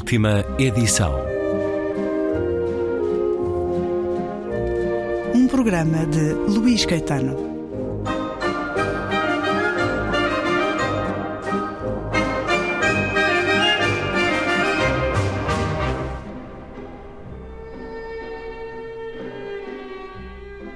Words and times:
Última 0.00 0.42
edição. 0.58 1.14
Um 5.34 5.46
programa 5.46 6.06
de 6.06 6.32
Luís 6.58 6.86
Caetano. 6.86 7.36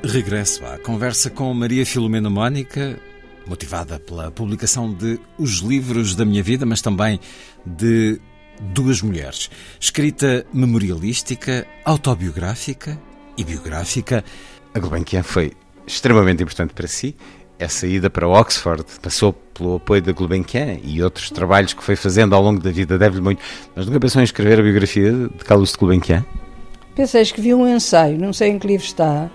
Regresso 0.05 0.67
à 0.67 0.79
conversa 0.79 1.31
com 1.31 1.53
Maria 1.55 1.87
Filomena 1.87 2.29
Mónica, 2.29 3.01
motivada 3.47 3.99
pela 3.99 4.31
publicação 4.31 4.93
de 4.93 5.19
Os 5.39 5.61
Livros 5.61 6.15
da 6.15 6.27
Minha 6.27 6.43
Vida, 6.43 6.67
mas 6.67 6.83
também 6.83 7.19
de 7.65 8.21
Duas 8.61 9.03
Mulheres. 9.03 9.51
Escrita 9.81 10.47
memorialística, 10.53 11.67
autobiográfica 11.85 12.99
e 13.37 13.45
biográfica. 13.45 14.25
A 14.75 14.79
Gulbenkian 14.79 15.23
foi 15.23 15.53
extremamente 15.87 16.43
importante 16.43 16.73
para 16.73 16.87
si. 16.87 17.15
Essa 17.59 17.87
ida 17.87 18.11
para 18.11 18.29
Oxford 18.29 18.85
passou 19.01 19.33
pelo 19.33 19.77
apoio 19.77 20.03
da 20.03 20.13
Gulbenkian 20.13 20.79
e 20.83 21.03
outros 21.03 21.31
trabalhos 21.31 21.73
que 21.73 21.85
foi 21.85 21.95
fazendo 21.95 22.35
ao 22.35 22.43
longo 22.43 22.61
da 22.61 22.71
vida, 22.71 22.99
deve-lhe 22.99 23.23
muito. 23.23 23.43
Mas 23.77 23.87
nunca 23.87 24.01
pensou 24.01 24.21
em 24.21 24.25
escrever 24.25 24.59
a 24.59 24.63
biografia 24.63 25.13
de 25.13 25.45
Carlos 25.45 25.73
de 25.73 25.79
Gulbenkian? 25.79 26.25
Pensei, 26.97 27.23
escrevi 27.23 27.55
um 27.55 27.67
ensaio, 27.67 28.19
não 28.19 28.33
sei 28.33 28.51
em 28.51 28.59
que 28.59 28.67
livro 28.67 28.87
está, 28.87 29.31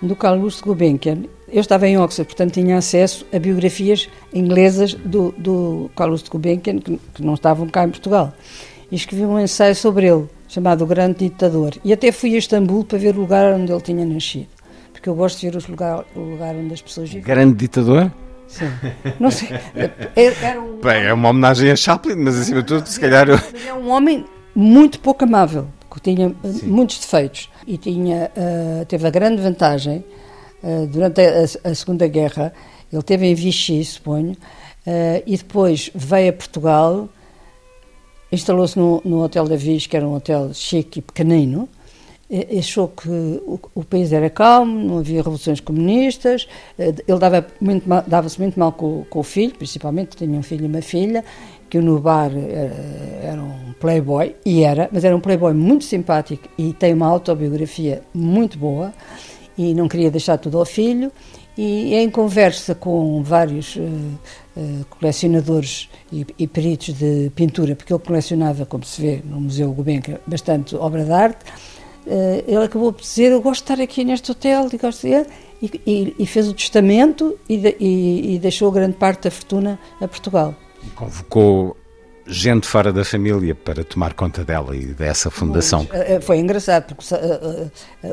do 0.00 0.14
Carlos 0.14 0.56
de 0.56 0.62
Gulbenkian. 0.62 1.24
Eu 1.50 1.60
estava 1.60 1.88
em 1.88 1.98
Oxford, 1.98 2.26
portanto 2.26 2.54
tinha 2.54 2.76
acesso 2.76 3.26
a 3.32 3.38
biografias 3.38 4.08
inglesas 4.32 4.94
do, 4.94 5.34
do 5.38 5.90
Carlos 5.96 6.22
de 6.22 6.30
Gulbenkian, 6.30 6.78
que, 6.78 6.98
que 7.14 7.22
não 7.22 7.34
estavam 7.34 7.68
cá 7.68 7.84
em 7.84 7.90
Portugal. 7.90 8.32
E 8.90 8.96
escrevi 8.96 9.24
um 9.24 9.38
ensaio 9.38 9.74
sobre 9.74 10.06
ele, 10.06 10.26
chamado 10.48 10.84
O 10.84 10.86
Grande 10.86 11.18
Ditador. 11.18 11.74
E 11.84 11.92
até 11.92 12.12
fui 12.12 12.34
a 12.34 12.38
Istambul 12.38 12.84
para 12.84 12.98
ver 12.98 13.16
o 13.16 13.20
lugar 13.20 13.54
onde 13.54 13.72
ele 13.72 13.80
tinha 13.80 14.04
nascido. 14.04 14.48
Porque 14.92 15.08
eu 15.08 15.14
gosto 15.14 15.40
de 15.40 15.50
ver 15.50 15.56
os 15.56 15.66
lugar, 15.68 16.04
o 16.16 16.20
lugar 16.20 16.54
onde 16.54 16.74
as 16.74 16.82
pessoas 16.82 17.08
vivem. 17.08 17.22
Grande 17.22 17.54
ditador? 17.54 18.10
Sim. 18.48 18.70
Não 19.20 19.30
sei. 19.30 19.48
Era 20.16 20.60
um... 20.60 20.80
Bem, 20.80 21.04
é 21.04 21.12
uma 21.12 21.28
homenagem 21.28 21.70
a 21.70 21.76
Chaplin, 21.76 22.16
mas 22.16 22.36
acima 22.38 22.62
de 22.62 22.66
tudo, 22.66 22.86
se 22.86 22.98
calhar. 22.98 23.28
É 23.66 23.72
um 23.72 23.90
homem 23.90 24.24
muito 24.54 24.98
pouco 24.98 25.24
amável, 25.24 25.68
que 25.92 26.00
tinha 26.00 26.34
Sim. 26.44 26.66
muitos 26.66 26.98
defeitos. 26.98 27.48
E 27.66 27.76
tinha, 27.78 28.30
uh, 28.36 28.84
teve 28.86 29.06
a 29.06 29.10
grande 29.10 29.40
vantagem, 29.40 30.04
durante 30.90 31.20
a, 31.20 31.70
a, 31.70 31.74
Segunda 31.74 32.06
Guerra, 32.06 32.52
ele 32.92 33.02
teve 33.02 33.26
em 33.26 33.34
Vichy, 33.34 33.84
suponho, 33.84 34.32
uh, 34.32 35.22
e 35.26 35.36
depois 35.36 35.90
veio 35.94 36.30
a 36.30 36.32
Portugal, 36.32 37.08
instalou-se 38.32 38.78
no, 38.78 39.00
no 39.04 39.22
Hotel 39.22 39.46
da 39.46 39.56
Viz, 39.56 39.86
que 39.86 39.96
era 39.96 40.06
um 40.06 40.14
hotel 40.14 40.52
chique 40.52 40.98
e 40.98 41.02
pequenino, 41.02 41.68
achou 42.58 42.88
que 42.88 43.08
o, 43.74 43.82
país 43.82 44.12
era 44.12 44.28
calmo, 44.28 44.78
não 44.78 44.98
havia 44.98 45.18
revoluções 45.18 45.60
comunistas, 45.60 46.46
ele 46.78 47.18
dava 47.18 47.46
muito 47.58 47.88
dava-se 48.06 48.38
muito 48.38 48.58
mal 48.60 48.72
com, 48.72 49.04
com, 49.08 49.20
o 49.20 49.22
filho, 49.22 49.54
principalmente, 49.54 50.16
tinha 50.16 50.38
um 50.38 50.42
filho 50.42 50.64
e 50.64 50.68
uma 50.68 50.82
filha, 50.82 51.24
que 51.70 51.78
o 51.78 51.82
Nubar 51.82 52.30
era, 52.30 52.74
era, 53.32 53.42
um 53.42 53.72
playboy, 53.80 54.36
e 54.44 54.62
era, 54.62 54.90
mas 54.92 55.04
era 55.04 55.16
um 55.16 55.20
playboy 55.20 55.54
muito 55.54 55.84
simpático 55.84 56.48
e 56.58 56.74
tem 56.74 56.92
uma 56.92 57.06
autobiografia 57.06 58.02
muito 58.12 58.58
boa, 58.58 58.92
e 59.58 59.74
não 59.74 59.88
queria 59.88 60.10
deixar 60.10 60.38
tudo 60.38 60.58
ao 60.58 60.64
filho, 60.64 61.10
e 61.56 61.92
em 61.96 62.08
conversa 62.08 62.72
com 62.72 63.20
vários 63.24 63.74
uh, 63.74 63.80
uh, 63.80 64.84
colecionadores 64.88 65.88
e, 66.12 66.24
e, 66.38 66.46
peritos 66.46 66.94
de 66.94 67.32
pintura, 67.34 67.74
porque 67.74 67.92
ele 67.92 68.00
colecionava, 68.00 68.64
como 68.64 68.84
se 68.84 69.02
vê 69.02 69.20
no 69.24 69.40
Museu 69.40 69.72
Gulbenkian, 69.72 70.18
bastante 70.24 70.76
obra 70.76 71.04
de 71.04 71.10
arte, 71.10 71.44
uh, 72.06 72.44
ele 72.46 72.64
acabou 72.64 72.92
por 72.92 73.02
dizer, 73.02 73.32
eu 73.32 73.42
gosto 73.42 73.66
de 73.66 73.72
estar 73.72 73.82
aqui 73.82 74.04
neste 74.04 74.30
hotel, 74.30 74.68
e, 74.72 74.78
gosto 74.78 75.04
de... 75.04 75.26
e, 75.60 76.14
e, 76.16 76.26
fez 76.26 76.46
o 76.46 76.54
testamento 76.54 77.36
e, 77.48 78.34
e 78.34 78.38
deixou 78.38 78.70
grande 78.70 78.96
parte 78.96 79.24
da 79.24 79.30
fortuna 79.32 79.80
a 80.00 80.06
Portugal. 80.06 80.54
Convocou 80.94 81.76
gente 82.28 82.66
fora 82.66 82.92
da 82.92 83.04
família 83.04 83.54
para 83.54 83.82
tomar 83.82 84.12
conta 84.14 84.44
dela 84.44 84.76
e 84.76 84.86
dessa 84.86 85.30
fundação. 85.30 85.86
Foi 86.22 86.38
engraçado, 86.38 86.94
porque 86.94 87.04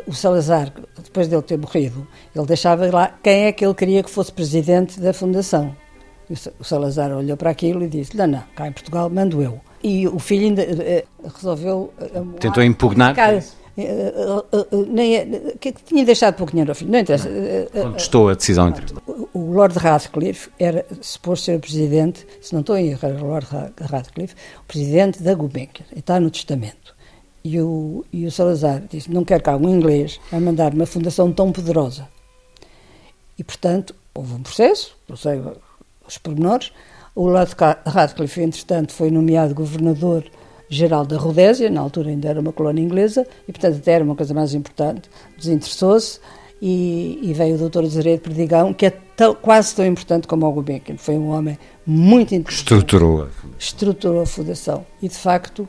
o 0.07 0.13
Salazar, 0.13 0.71
depois 1.03 1.27
dele 1.27 1.41
ter 1.41 1.57
morrido, 1.57 2.07
ele 2.35 2.45
deixava 2.45 2.89
lá 2.89 3.13
quem 3.21 3.45
é 3.45 3.51
que 3.51 3.65
ele 3.65 3.73
queria 3.73 4.01
que 4.01 4.09
fosse 4.09 4.31
presidente 4.31 4.99
da 4.99 5.13
fundação. 5.13 5.75
O 6.59 6.63
Salazar 6.63 7.11
olhou 7.11 7.37
para 7.37 7.51
aquilo 7.51 7.83
e 7.83 7.87
disse: 7.87 8.17
Não, 8.17 8.25
não, 8.25 8.43
cá 8.55 8.67
em 8.67 8.71
Portugal 8.71 9.09
mando 9.09 9.43
eu. 9.43 9.59
E 9.83 10.07
o 10.07 10.17
filho 10.17 10.45
ainda 10.45 10.63
eh, 10.63 11.05
resolveu. 11.35 11.93
Eh, 11.99 12.39
Tentou 12.39 12.63
impugnar? 12.63 13.13
Nem, 14.87 15.53
que 15.59 15.73
tinha 15.73 16.05
deixado 16.05 16.35
pouco 16.35 16.51
dinheiro 16.51 16.71
ao 16.71 16.75
filho, 16.75 16.91
não 16.91 16.99
interessa. 16.99 17.29
Contestou 17.71 18.29
a 18.29 18.33
decisão. 18.33 18.73
O 19.33 19.51
Lord 19.51 19.77
Radcliffe 19.77 20.49
era 20.57 20.85
suposto 21.01 21.45
ser 21.45 21.57
o 21.57 21.59
presidente, 21.59 22.25
se 22.41 22.53
não 22.53 22.61
estou 22.61 22.77
em 22.77 22.89
erro, 22.89 23.07
o 23.21 23.25
Lord 23.25 23.47
Radcliffe, 23.81 24.35
o 24.61 24.63
presidente 24.63 25.21
da 25.21 25.33
Gulbenkian, 25.33 25.85
está 25.95 26.19
no 26.19 26.29
testamento. 26.29 26.95
E 27.43 27.61
o, 27.61 28.03
e 28.11 28.25
o 28.25 28.31
Salazar 28.31 28.81
disse: 28.89 29.11
Não 29.11 29.23
quero 29.23 29.43
cá 29.43 29.55
um 29.55 29.69
inglês 29.69 30.19
a 30.31 30.39
mandar 30.39 30.73
uma 30.73 30.85
fundação 30.85 31.31
tão 31.31 31.51
poderosa. 31.51 32.07
E, 33.37 33.43
portanto, 33.43 33.93
houve 34.15 34.33
um 34.33 34.41
processo, 34.41 34.97
não 35.07 35.15
sei 35.15 35.41
os 36.07 36.17
pormenores. 36.17 36.71
O 37.13 37.27
Lord 37.27 37.53
Radcliffe, 37.85 38.41
entretanto, 38.41 38.93
foi 38.93 39.11
nomeado 39.11 39.53
governador 39.53 40.23
geral 40.69 41.05
da 41.05 41.17
Rodésia, 41.17 41.69
na 41.69 41.81
altura 41.81 42.09
ainda 42.09 42.29
era 42.29 42.39
uma 42.39 42.51
colónia 42.51 42.81
inglesa, 42.81 43.25
e 43.47 43.51
portanto 43.51 43.77
até 43.77 43.93
era 43.93 44.03
uma 44.03 44.15
coisa 44.15 44.33
mais 44.33 44.53
importante, 44.53 45.09
desinteressou-se, 45.37 46.19
e, 46.61 47.19
e, 47.21 47.33
veio 47.33 47.55
o 47.55 47.57
doutor 47.57 47.83
Azeredo 47.83 48.21
Perdigão, 48.21 48.73
que 48.73 48.85
é 48.85 48.89
tão, 48.89 49.35
quase 49.35 49.75
tão 49.75 49.85
importante 49.85 50.25
como 50.25 50.47
o 50.47 50.51
Gulbenkian, 50.51 50.97
foi 50.97 51.17
um 51.17 51.29
homem 51.29 51.59
muito 51.85 52.33
interessante. 52.33 52.63
Estruturou 52.63 53.23
a 53.23 53.27
Fundação. 53.27 53.59
Estruturou 53.59 54.21
a 54.21 54.25
Fundação. 54.25 54.85
E 55.01 55.09
de 55.09 55.15
facto, 55.15 55.67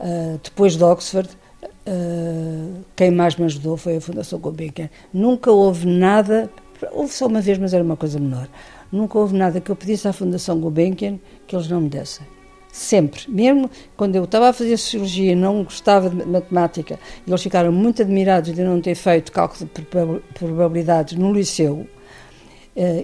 uh, 0.00 0.40
depois 0.42 0.76
de 0.76 0.84
Oxford, 0.84 1.28
uh, 1.62 2.84
quem 2.94 3.10
mais 3.10 3.36
me 3.36 3.44
ajudou 3.46 3.76
foi 3.76 3.96
a 3.96 4.00
Fundação 4.00 4.38
Gulbenkian. 4.38 4.88
Nunca 5.12 5.50
houve 5.50 5.86
nada, 5.86 6.48
houve 6.92 7.12
só 7.12 7.26
uma 7.26 7.40
vez, 7.40 7.58
mas 7.58 7.74
era 7.74 7.82
uma 7.82 7.96
coisa 7.96 8.18
menor, 8.18 8.48
nunca 8.92 9.18
houve 9.18 9.36
nada 9.36 9.60
que 9.60 9.70
eu 9.70 9.76
pedisse 9.76 10.06
à 10.06 10.12
Fundação 10.12 10.58
Gulbenkian 10.60 11.18
que 11.46 11.56
eles 11.56 11.68
não 11.68 11.80
me 11.80 11.88
dessem. 11.88 12.24
Sempre. 12.70 13.22
Mesmo 13.28 13.70
quando 13.96 14.16
eu 14.16 14.24
estava 14.24 14.48
a 14.48 14.52
fazer 14.52 14.76
cirurgia 14.76 15.32
e 15.32 15.34
não 15.34 15.64
gostava 15.64 16.10
de 16.10 16.24
matemática, 16.24 16.98
eles 17.26 17.42
ficaram 17.42 17.72
muito 17.72 18.02
admirados 18.02 18.54
de 18.54 18.62
não 18.62 18.80
ter 18.80 18.94
feito 18.94 19.32
cálculo 19.32 19.68
de 19.74 19.82
probabilidades 20.34 21.18
no 21.18 21.32
liceu, 21.32 21.86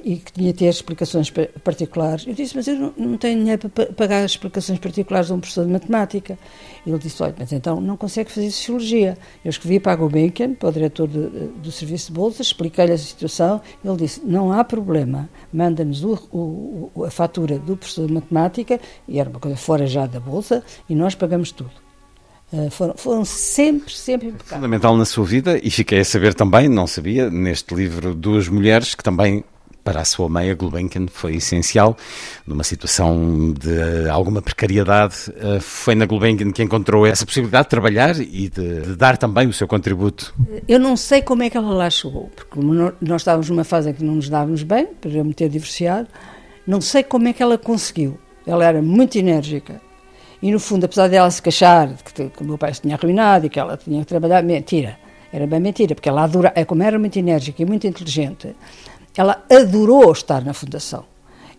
e 0.04 0.16
que 0.16 0.32
tinha 0.32 0.52
de 0.52 0.58
ter 0.58 0.66
explicações 0.66 1.32
particulares. 1.64 2.24
Eu 2.26 2.34
disse, 2.34 2.54
mas 2.54 2.68
eu 2.68 2.94
não, 2.96 3.16
tenho 3.16 3.40
dinheiro 3.40 3.68
para 3.68 3.86
pagar 3.86 4.24
as 4.24 4.30
explicações 4.30 4.78
particulares 4.78 5.30
a 5.30 5.34
um 5.34 5.40
professor 5.40 5.66
de 5.66 5.72
matemática. 5.72 6.38
Ele 6.86 6.98
disse, 6.98 7.20
olha, 7.22 7.34
mas 7.36 7.52
então 7.52 7.80
não 7.80 7.96
consegue 7.96 8.30
fazer 8.30 8.50
sociologia. 8.52 9.18
Eu 9.44 9.50
escrevi 9.50 9.80
para 9.80 9.92
a 9.92 9.96
Gulbenkian, 9.96 10.54
para 10.54 10.68
o 10.68 10.72
diretor 10.72 11.08
do, 11.08 11.48
do 11.48 11.72
Serviço 11.72 12.08
de 12.08 12.12
Bolsas, 12.12 12.46
expliquei-lhe 12.48 12.92
a 12.92 12.98
situação. 12.98 13.60
Ele 13.84 13.96
disse, 13.96 14.20
não 14.24 14.52
há 14.52 14.62
problema, 14.62 15.28
manda-nos 15.52 16.04
a 17.04 17.10
fatura 17.10 17.58
do 17.58 17.76
professor 17.76 18.06
de 18.06 18.12
matemática, 18.12 18.80
e 19.08 19.18
era 19.18 19.28
uma 19.28 19.40
coisa 19.40 19.56
fora 19.56 19.88
já 19.88 20.06
da 20.06 20.20
Bolsa, 20.20 20.62
e 20.88 20.94
nós 20.94 21.16
pagamos 21.16 21.50
tudo. 21.50 21.72
Uh, 22.52 22.70
foram, 22.70 22.94
foram, 22.96 23.24
sempre, 23.24 23.92
sempre 23.92 24.28
impecáveis. 24.28 24.54
Fundamental 24.54 24.96
na 24.96 25.04
sua 25.04 25.24
vida, 25.24 25.58
e 25.60 25.70
fiquei 25.70 25.98
a 25.98 26.04
saber 26.04 26.34
também, 26.34 26.68
não 26.68 26.86
sabia, 26.86 27.28
neste 27.28 27.74
livro 27.74 28.14
Duas 28.14 28.48
Mulheres, 28.48 28.94
que 28.94 29.02
também 29.02 29.42
para 29.84 30.00
a 30.00 30.04
sua 30.04 30.28
mãe, 30.28 30.50
a 30.50 30.54
Gulbenkian, 30.54 31.06
foi 31.06 31.36
essencial. 31.36 31.96
Numa 32.46 32.64
situação 32.64 33.52
de 33.52 34.08
alguma 34.08 34.40
precariedade, 34.40 35.32
eh, 35.36 35.60
foi 35.60 35.94
na 35.94 36.06
Gulbenkian 36.06 36.50
que 36.50 36.62
encontrou 36.62 37.06
essa 37.06 37.26
possibilidade 37.26 37.66
de 37.66 37.70
trabalhar 37.70 38.18
e 38.18 38.48
de, 38.48 38.80
de, 38.80 38.96
dar 38.96 39.18
também 39.18 39.46
o 39.46 39.52
seu 39.52 39.68
contributo. 39.68 40.34
Eu 40.66 40.80
não 40.80 40.96
sei 40.96 41.20
como 41.20 41.42
é 41.42 41.50
que 41.50 41.56
ela 41.56 41.72
lá 41.72 41.90
chegou, 41.90 42.30
porque 42.34 42.58
nós 43.00 43.20
estávamos 43.20 43.50
numa 43.50 43.64
fase 43.64 43.90
em 43.90 43.92
que 43.92 44.02
não 44.02 44.14
nos 44.14 44.28
dávamos 44.28 44.62
bem, 44.62 44.86
para 44.86 45.10
eu 45.10 45.24
me 45.24 45.34
ter 45.34 45.48
divorciado. 45.50 46.08
Não 46.66 46.80
sei 46.80 47.02
como 47.02 47.28
é 47.28 47.32
que 47.32 47.42
ela 47.42 47.58
conseguiu. 47.58 48.18
Ela 48.46 48.64
era 48.64 48.80
muito 48.80 49.18
enérgica. 49.18 49.80
E, 50.40 50.50
no 50.50 50.58
fundo, 50.58 50.84
apesar 50.84 51.08
dela 51.08 51.30
se 51.30 51.40
queixar 51.40 51.88
de 51.88 52.02
que, 52.02 52.28
que 52.28 52.42
o 52.42 52.44
meu 52.44 52.58
pai 52.58 52.72
se 52.72 52.82
tinha 52.82 52.96
arruinado 52.96 53.46
e 53.46 53.48
que 53.48 53.58
ela 53.58 53.76
tinha 53.76 54.00
que 54.00 54.06
trabalhar, 54.06 54.42
mentira. 54.42 54.98
Era 55.34 55.48
bem 55.48 55.58
mentira, 55.58 55.96
porque 55.96 56.08
ela 56.08 56.22
adora, 56.22 56.52
é 56.54 56.64
como 56.64 56.82
era 56.82 56.96
muito 56.96 57.18
enérgica 57.18 57.60
e 57.60 57.66
muito 57.66 57.86
inteligente, 57.88 58.54
ela 59.16 59.44
adorou 59.50 60.10
estar 60.12 60.44
na 60.44 60.52
Fundação 60.52 61.04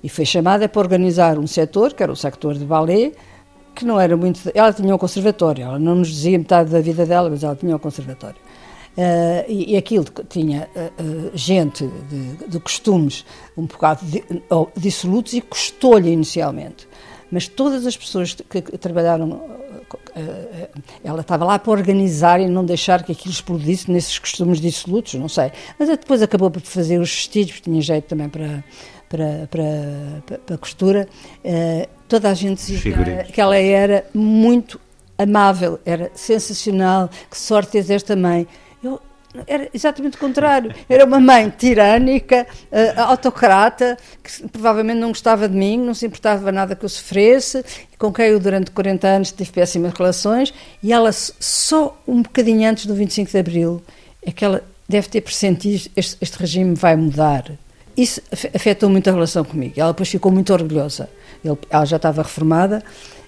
e 0.03 0.09
foi 0.09 0.25
chamada 0.25 0.69
para 0.69 0.79
organizar 0.79 1.39
um 1.39 1.47
setor, 1.47 1.93
que 1.93 2.03
era 2.03 2.11
o 2.11 2.15
setor 2.15 2.53
de 2.55 2.65
ballet, 2.65 3.13
que 3.73 3.83
não 3.83 3.99
era 3.99 4.15
muito. 4.15 4.39
Ela 4.53 4.71
tinha 4.71 4.93
um 4.93 4.97
conservatório, 4.97 5.63
ela 5.65 5.79
não 5.79 5.95
nos 5.95 6.09
dizia 6.09 6.37
metade 6.37 6.69
da 6.69 6.79
vida 6.79 7.05
dela, 7.05 7.29
mas 7.29 7.43
ela 7.43 7.55
tinha 7.55 7.75
um 7.75 7.79
conservatório. 7.79 8.37
Uh, 8.97 9.43
e, 9.49 9.73
e, 9.73 9.77
aquilo 9.77 10.05
tinha 10.29 10.69
uh, 10.73 11.31
gente 11.33 11.85
de, 12.07 12.47
de, 12.47 12.59
costumes 12.61 13.25
um 13.57 13.65
bocado 13.65 14.05
di, 14.05 14.23
dissolutos 14.77 15.33
e 15.33 15.41
custou-lhe 15.41 16.09
inicialmente. 16.09 16.87
Mas 17.29 17.47
todas 17.47 17.85
as 17.85 17.97
pessoas 17.97 18.35
que, 18.35 18.61
que 18.61 18.77
trabalharam 18.77 19.41
ela 21.03 21.21
estava 21.21 21.43
lá 21.43 21.59
para 21.59 21.71
organizar 21.71 22.39
e 22.39 22.47
não 22.47 22.63
deixar 22.63 23.03
que 23.03 23.11
aquilo 23.11 23.33
explodisse 23.33 23.91
nesses 23.91 24.17
costumes 24.17 24.61
dissolutos, 24.61 25.15
não 25.15 25.27
sei. 25.27 25.51
Mas 25.77 25.89
depois 25.89 26.21
acabou 26.21 26.49
por 26.49 26.61
fazer 26.61 26.99
os 26.99 27.09
vestidos, 27.09 27.53
porque 27.53 27.69
tinha 27.69 27.81
jeito 27.81 28.05
também 28.05 28.29
para, 28.29 28.63
para, 29.09 29.47
para, 29.51 30.39
para, 30.39 30.57
costura. 30.57 31.07
Uh, 31.43 31.87
toda 32.07 32.29
a 32.29 32.33
gente 32.33 32.57
dizia 32.65 33.23
que 33.25 33.41
ela 33.41 33.57
era 33.57 34.05
muito 34.13 34.79
amável, 35.17 35.79
era 35.85 36.11
sensacional, 36.13 37.09
que 37.29 37.37
sorte 37.37 37.73
tens 37.73 37.89
esta 37.89 38.15
mãe. 38.15 38.47
Eu, 38.83 39.01
era 39.47 39.69
exatamente 39.73 40.17
o 40.17 40.19
contrário. 40.19 40.73
Era 40.89 41.05
uma 41.05 41.19
mãe 41.19 41.49
tirânica, 41.49 42.45
uh, 42.71 43.01
autocrata, 43.01 43.97
que 44.23 44.47
provavelmente 44.49 44.99
não 44.99 45.09
gostava 45.09 45.47
de 45.47 45.55
mim, 45.55 45.77
não 45.77 45.93
se 45.93 46.05
importava 46.05 46.51
nada 46.51 46.75
que 46.75 46.85
eu 46.85 46.89
sofresse, 46.89 47.63
com 47.97 48.11
quem 48.11 48.27
eu 48.27 48.39
durante 48.39 48.71
40 48.71 49.07
anos 49.07 49.31
tive 49.31 49.51
péssimas 49.51 49.93
relações, 49.93 50.53
e 50.81 50.91
ela 50.93 51.11
só 51.11 51.97
um 52.07 52.21
bocadinho 52.21 52.69
antes 52.69 52.85
do 52.85 52.95
25 52.95 53.31
de 53.31 53.37
Abril 53.37 53.81
é 54.25 54.31
que 54.31 54.43
ela 54.43 54.63
deve 54.87 55.07
ter 55.07 55.21
pressentido 55.21 55.89
este, 55.95 56.17
este 56.21 56.37
regime 56.37 56.75
vai 56.75 56.95
mudar. 56.95 57.51
Isso 57.95 58.21
afetou 58.53 58.89
muito 58.89 59.09
a 59.09 59.13
relação 59.13 59.43
comigo. 59.43 59.73
Ela 59.77 59.91
depois 59.91 60.09
ficou 60.09 60.31
muito 60.31 60.51
orgulhosa. 60.51 61.09
ela 61.69 61.85
já 61.85 61.95
estava 61.95 62.23
reformada 62.23 62.83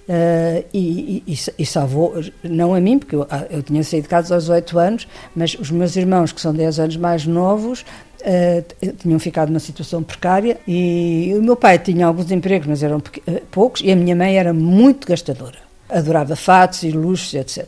Uh, 0.08 0.64
e, 0.72 1.22
e, 1.26 1.38
e, 1.58 1.66
salvou, 1.66 2.14
não 2.42 2.74
a 2.74 2.80
mim, 2.80 2.98
porque 2.98 3.14
eu, 3.14 3.26
ah, 3.28 3.44
eu, 3.50 3.62
tinha 3.62 3.84
saído 3.84 4.04
de 4.04 4.08
casa 4.08 4.34
aos 4.34 4.48
8 4.48 4.78
anos, 4.78 5.06
mas 5.36 5.54
os 5.54 5.70
meus 5.70 5.96
irmãos, 5.96 6.32
que 6.32 6.40
são 6.40 6.54
10 6.54 6.80
anos 6.80 6.96
mais 6.96 7.26
novos, 7.26 7.82
uh, 8.22 8.94
tinham 8.96 9.18
ficado 9.18 9.50
numa 9.50 9.60
situação 9.60 10.02
precária 10.02 10.58
e 10.66 11.34
o 11.36 11.42
meu 11.42 11.56
pai 11.56 11.78
tinha 11.78 12.06
alguns 12.06 12.30
empregos, 12.30 12.66
mas 12.66 12.82
eram 12.82 13.02
poucos, 13.50 13.82
e 13.82 13.92
a 13.92 13.96
minha 13.96 14.16
mãe 14.16 14.38
era 14.38 14.54
muito 14.54 15.06
gastadora. 15.06 15.58
Adorava 15.90 16.34
fatos 16.34 16.84
e 16.84 16.90
luxos, 16.90 17.34
etc. 17.34 17.66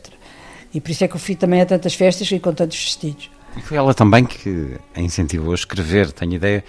E 0.73 0.81
por 0.81 0.89
isso 0.89 1.03
é 1.03 1.07
que 1.07 1.15
eu 1.15 1.19
fui 1.19 1.35
também 1.35 1.61
a 1.61 1.65
tantas 1.65 1.93
festas 1.93 2.31
e 2.31 2.39
com 2.39 2.53
tantos 2.53 2.77
vestidos. 2.77 3.29
E 3.55 3.61
foi 3.61 3.77
ela 3.77 3.93
também 3.93 4.25
que 4.25 4.77
a 4.95 5.01
incentivou 5.01 5.51
a 5.51 5.55
escrever, 5.55 6.11
tenho 6.11 6.33
ideia 6.33 6.63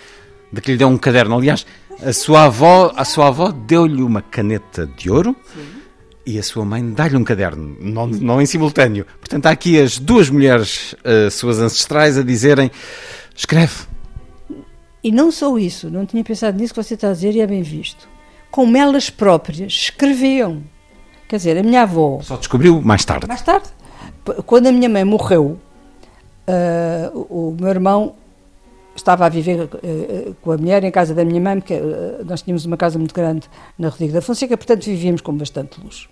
de 0.53 0.61
que 0.61 0.73
lhe 0.73 0.77
deu 0.77 0.89
um 0.89 0.99
caderno. 0.99 1.37
Aliás, 1.37 1.65
a 2.01 2.13
sua 2.13 2.45
avó, 2.45 2.93
a 2.97 3.05
sua 3.05 3.29
avó 3.29 3.51
deu-lhe 3.51 4.03
uma 4.03 4.23
caneta 4.23 4.87
de 4.87 5.11
ouro 5.11 5.37
Sim. 5.55 5.67
e 6.27 6.39
a 6.39 6.43
sua 6.43 6.65
mãe 6.65 6.89
dá-lhe 6.93 7.17
um 7.17 7.25
caderno, 7.25 7.77
não, 7.81 8.07
não 8.07 8.41
em 8.41 8.47
simultâneo. 8.47 9.07
Portanto, 9.19 9.47
há 9.47 9.51
aqui 9.51 9.81
as 9.81 9.99
duas 9.99 10.31
mulheres, 10.31 10.95
as 11.27 11.35
suas 11.35 11.59
ancestrais, 11.59 12.17
a 12.17 12.23
dizerem: 12.23 12.71
escreve. 13.35 13.87
E 15.03 15.11
não 15.11 15.33
só 15.33 15.59
isso, 15.59 15.91
não 15.91 16.07
tinha 16.07 16.23
pensado 16.23 16.59
nisso 16.59 16.73
que 16.73 16.83
você 16.83 16.95
está 16.95 17.11
a 17.11 17.13
dizer 17.13 17.35
e 17.35 17.41
é 17.41 17.47
bem 17.47 17.63
visto. 17.63 18.09
Como 18.51 18.77
elas 18.77 19.11
próprias 19.11 19.73
escreviam. 19.73 20.63
Quer 21.29 21.37
dizer, 21.37 21.57
a 21.57 21.63
minha 21.63 21.83
avó. 21.83 22.21
Só 22.23 22.37
descobriu 22.37 22.81
mais 22.83 23.05
tarde. 23.05 23.27
Mais 23.27 23.43
tarde. 23.43 23.69
Quando 24.47 24.67
a 24.67 24.73
minha 24.73 24.89
mãe 24.89 25.03
morreu, 25.03 25.59
uh, 26.47 27.27
o 27.29 27.57
meu 27.59 27.71
irmão 27.71 28.15
estava 28.95 29.27
a 29.27 29.29
viver 29.29 29.65
uh, 29.65 30.35
com 30.41 30.53
a 30.53 30.57
mulher 30.57 30.85
em 30.85 30.91
casa 30.91 31.15
da 31.15 31.25
minha 31.25 31.41
mãe, 31.41 31.61
porque 31.61 31.75
uh, 31.75 32.25
nós 32.25 32.43
tínhamos 32.43 32.65
uma 32.65 32.77
casa 32.77 32.99
muito 32.99 33.15
grande 33.15 33.49
na 33.79 33.89
Rodrigo 33.89 34.13
da 34.13 34.21
Fonseca, 34.21 34.57
portanto 34.57 34.85
vivíamos 34.85 35.21
com 35.21 35.37
bastante 35.37 35.81
luxo. 35.83 36.09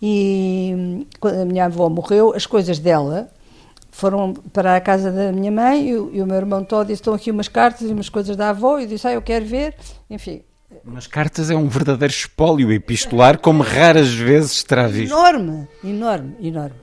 E 0.00 1.06
quando 1.18 1.40
a 1.40 1.44
minha 1.44 1.64
avó 1.66 1.88
morreu, 1.88 2.34
as 2.34 2.46
coisas 2.46 2.78
dela 2.78 3.30
foram 3.90 4.34
para 4.52 4.76
a 4.76 4.80
casa 4.80 5.10
da 5.10 5.32
minha 5.32 5.50
mãe 5.50 5.88
e 5.88 5.96
o, 5.96 6.10
e 6.12 6.20
o 6.20 6.26
meu 6.26 6.36
irmão 6.36 6.62
todo 6.62 6.88
disse, 6.88 7.00
estão 7.00 7.14
aqui 7.14 7.30
umas 7.30 7.48
cartas 7.48 7.88
e 7.88 7.92
umas 7.92 8.10
coisas 8.10 8.36
da 8.36 8.50
avó, 8.50 8.78
e 8.78 8.82
eu 8.82 8.88
disse, 8.88 9.08
ah, 9.08 9.12
eu 9.12 9.22
quero 9.22 9.46
ver, 9.46 9.74
enfim. 10.10 10.42
Umas 10.84 11.06
cartas 11.06 11.50
é 11.50 11.56
um 11.56 11.66
verdadeiro 11.66 12.12
espólio 12.12 12.70
epistolar, 12.72 13.38
como 13.38 13.62
raras 13.62 14.12
vezes 14.12 14.62
terá 14.62 14.86
visto. 14.86 15.12
Enorme, 15.12 15.66
enorme, 15.82 16.34
enorme. 16.42 16.76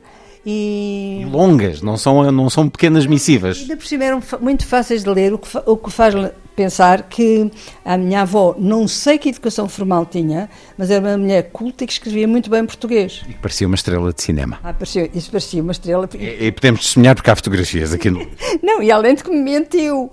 E... 0.46 1.13
longas, 1.34 1.82
não 1.82 1.98
são, 1.98 2.32
não 2.32 2.50
são 2.50 2.70
pequenas 2.70 3.06
missivas. 3.06 3.60
Ainda 3.60 3.76
por 3.76 3.86
cima 3.86 4.04
eram 4.06 4.22
muito 4.40 4.66
fáceis 4.66 5.04
de 5.04 5.10
ler, 5.10 5.34
o 5.34 5.38
que, 5.38 5.50
o 5.66 5.78
que 5.78 5.92
faz 5.92 6.14
pensar 6.56 7.04
que 7.04 7.52
a 7.84 7.98
minha 7.98 8.22
avó, 8.22 8.56
não 8.58 8.88
sei 8.88 9.18
que 9.18 9.30
educação 9.30 9.68
formal 9.68 10.06
tinha, 10.06 10.50
mas 10.78 10.90
era 10.92 11.06
uma 11.06 11.18
mulher 11.18 11.50
culta 11.52 11.84
e 11.84 11.88
que 11.88 11.94
escrevia 11.94 12.28
muito 12.28 12.50
bem 12.50 12.66
português. 12.66 13.24
E 13.28 13.34
parecia 13.34 13.68
uma 13.68 13.76
estrela 13.76 14.14
de 14.14 14.22
cinema. 14.22 14.60
Ah, 14.64 14.74
parecia, 14.74 15.10
isso 15.14 15.32
parecia 15.32 15.62
uma 15.62 15.72
estrela. 15.72 16.08
E, 16.18 16.48
e 16.48 16.52
podemos 16.52 16.82
testemunhar 16.82 17.16
porque 17.16 17.30
há 17.30 17.36
fotografias 17.36 17.94
aqui 17.94 18.10
no. 18.10 18.26
não, 18.62 18.82
e 18.82 18.92
além 18.92 19.16
de 19.16 19.24
que 19.24 19.32
me 19.32 19.42
mentiu. 19.42 20.12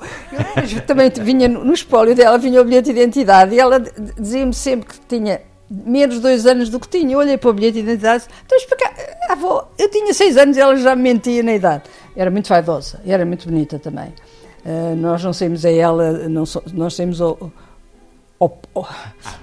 Eu 0.75 0.81
também 0.87 1.11
vinha 1.21 1.49
no 1.49 1.73
espólio 1.73 2.15
dela, 2.15 2.39
vinha 2.39 2.61
o 2.61 2.65
bilhete 2.65 2.93
de 2.93 2.99
identidade 2.99 3.55
e 3.55 3.61
ela 3.61 3.79
dizia-me 4.19 4.55
sempre 4.55 4.89
que 4.89 4.95
tinha 5.09 5.41
menos 5.71 6.19
dois 6.19 6.47
anos 6.47 6.69
do 6.69 6.81
que 6.81 6.89
tinha. 6.89 7.13
Eu 7.13 7.19
olhei 7.21 7.39
para 7.39 7.51
o 7.51 7.53
bilhete 7.53 7.75
de 7.75 7.81
identidade, 7.81 8.25
então 8.45 8.59
explicar, 8.59 8.93
avó, 9.29 9.71
eu 9.79 9.89
tinha 9.89 10.13
seis 10.13 10.37
anos 10.37 10.57
e 10.57 10.61
ela 10.61 10.77
já 10.77 10.97
me 10.97 11.03
mentia 11.03 11.43
na 11.43 11.55
idade. 11.55 11.85
Era 12.17 12.31
muito 12.31 12.49
vaidosa, 12.49 13.01
era 13.07 13.25
muito 13.25 13.49
bonita 13.49 13.79
também. 13.79 14.13
Uh, 14.65 14.97
nós 14.97 15.23
não 15.23 15.33
saímos 15.33 15.65
a 15.65 15.71
ela, 15.71 16.29
não 16.29 16.45
so, 16.45 16.63
nós 16.75 16.95
saímos 16.95 17.21
ao. 17.21 17.51
ao, 18.39 18.59
ao... 18.75 18.89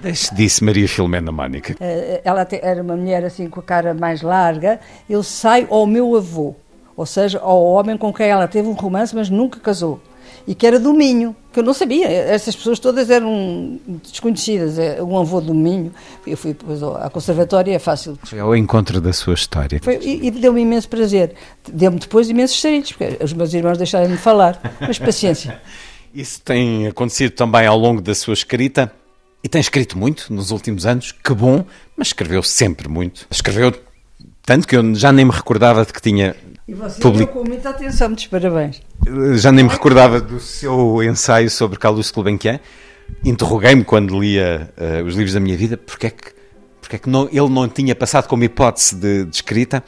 Disse 0.32 0.62
Maria 0.62 0.86
Filomena 0.86 1.32
Mónica. 1.32 1.72
Uh, 1.72 2.20
ela 2.22 2.44
te, 2.44 2.60
era 2.62 2.82
uma 2.82 2.96
mulher 2.96 3.24
assim 3.24 3.48
com 3.48 3.58
a 3.58 3.62
cara 3.62 3.94
mais 3.94 4.22
larga. 4.22 4.78
Eu 5.08 5.22
saio 5.22 5.66
ao 5.70 5.86
meu 5.86 6.14
avô, 6.14 6.54
ou 6.96 7.06
seja, 7.06 7.40
ao 7.40 7.64
homem 7.64 7.96
com 7.96 8.12
quem 8.12 8.28
ela 8.28 8.46
teve 8.46 8.68
um 8.68 8.74
romance, 8.74 9.14
mas 9.14 9.30
nunca 9.30 9.58
casou 9.58 10.00
e 10.46 10.54
que 10.54 10.66
era 10.66 10.78
do 10.78 10.92
Minho, 10.92 11.34
que 11.52 11.60
eu 11.60 11.62
não 11.62 11.74
sabia. 11.74 12.08
Essas 12.08 12.54
pessoas 12.56 12.78
todas 12.78 13.10
eram 13.10 13.78
desconhecidas. 14.02 14.78
É, 14.78 15.02
um 15.02 15.18
avô 15.18 15.40
do 15.40 15.54
Minho. 15.54 15.92
Eu 16.26 16.36
fui 16.36 16.52
depois 16.52 16.82
à 16.82 17.10
conservatória, 17.10 17.74
é 17.74 17.78
fácil. 17.78 18.18
Foi 18.24 18.40
ao 18.40 18.56
encontro 18.56 19.00
da 19.00 19.12
sua 19.12 19.34
história. 19.34 19.80
Foi, 19.82 19.98
e, 20.02 20.26
e 20.26 20.30
deu-me 20.30 20.62
imenso 20.62 20.88
prazer. 20.88 21.34
Deu-me 21.70 21.98
depois 21.98 22.28
imensos 22.28 22.60
sarilhos, 22.60 22.92
porque 22.92 23.22
os 23.22 23.32
meus 23.32 23.52
irmãos 23.52 23.78
deixaram-me 23.78 24.16
falar. 24.16 24.60
Mas 24.80 24.98
paciência. 24.98 25.60
Isso 26.14 26.40
tem 26.40 26.86
acontecido 26.86 27.32
também 27.32 27.66
ao 27.66 27.78
longo 27.78 28.00
da 28.00 28.14
sua 28.14 28.34
escrita. 28.34 28.92
E 29.42 29.48
tem 29.48 29.60
escrito 29.60 29.96
muito 29.96 30.32
nos 30.32 30.50
últimos 30.50 30.84
anos, 30.84 31.12
que 31.12 31.32
bom, 31.32 31.64
mas 31.96 32.08
escreveu 32.08 32.42
sempre 32.42 32.88
muito. 32.88 33.26
Escreveu 33.30 33.72
tanto 34.48 34.66
que 34.66 34.74
eu 34.74 34.94
já 34.94 35.12
nem 35.12 35.24
me 35.24 35.30
recordava 35.30 35.84
de 35.84 35.92
que 35.92 36.00
tinha 36.00 36.34
e 36.68 36.74
você 36.74 37.00
public... 37.00 37.32
com 37.32 37.42
muita 37.42 37.70
atenção, 37.70 38.08
muitos 38.08 38.26
parabéns. 38.26 38.82
Já 39.36 39.50
nem 39.50 39.64
me 39.64 39.70
recordava 39.70 40.20
do 40.20 40.38
seu 40.38 41.02
ensaio 41.02 41.50
sobre 41.50 41.78
Carlos 41.78 42.10
Gulbenkian. 42.10 42.60
Interroguei-me 43.24 43.82
quando 43.84 44.20
lia 44.20 44.70
uh, 44.76 45.02
os 45.04 45.14
livros 45.14 45.32
da 45.32 45.40
minha 45.40 45.56
vida 45.56 45.78
porque 45.78 46.08
é 46.08 46.10
que, 46.10 46.34
porque 46.78 46.96
é 46.96 46.98
que 46.98 47.08
não, 47.08 47.26
ele 47.32 47.48
não 47.48 47.66
tinha 47.66 47.94
passado 47.96 48.28
como 48.28 48.44
hipótese 48.44 48.94
de, 48.94 49.24
de 49.24 49.34
escrita. 49.34 49.82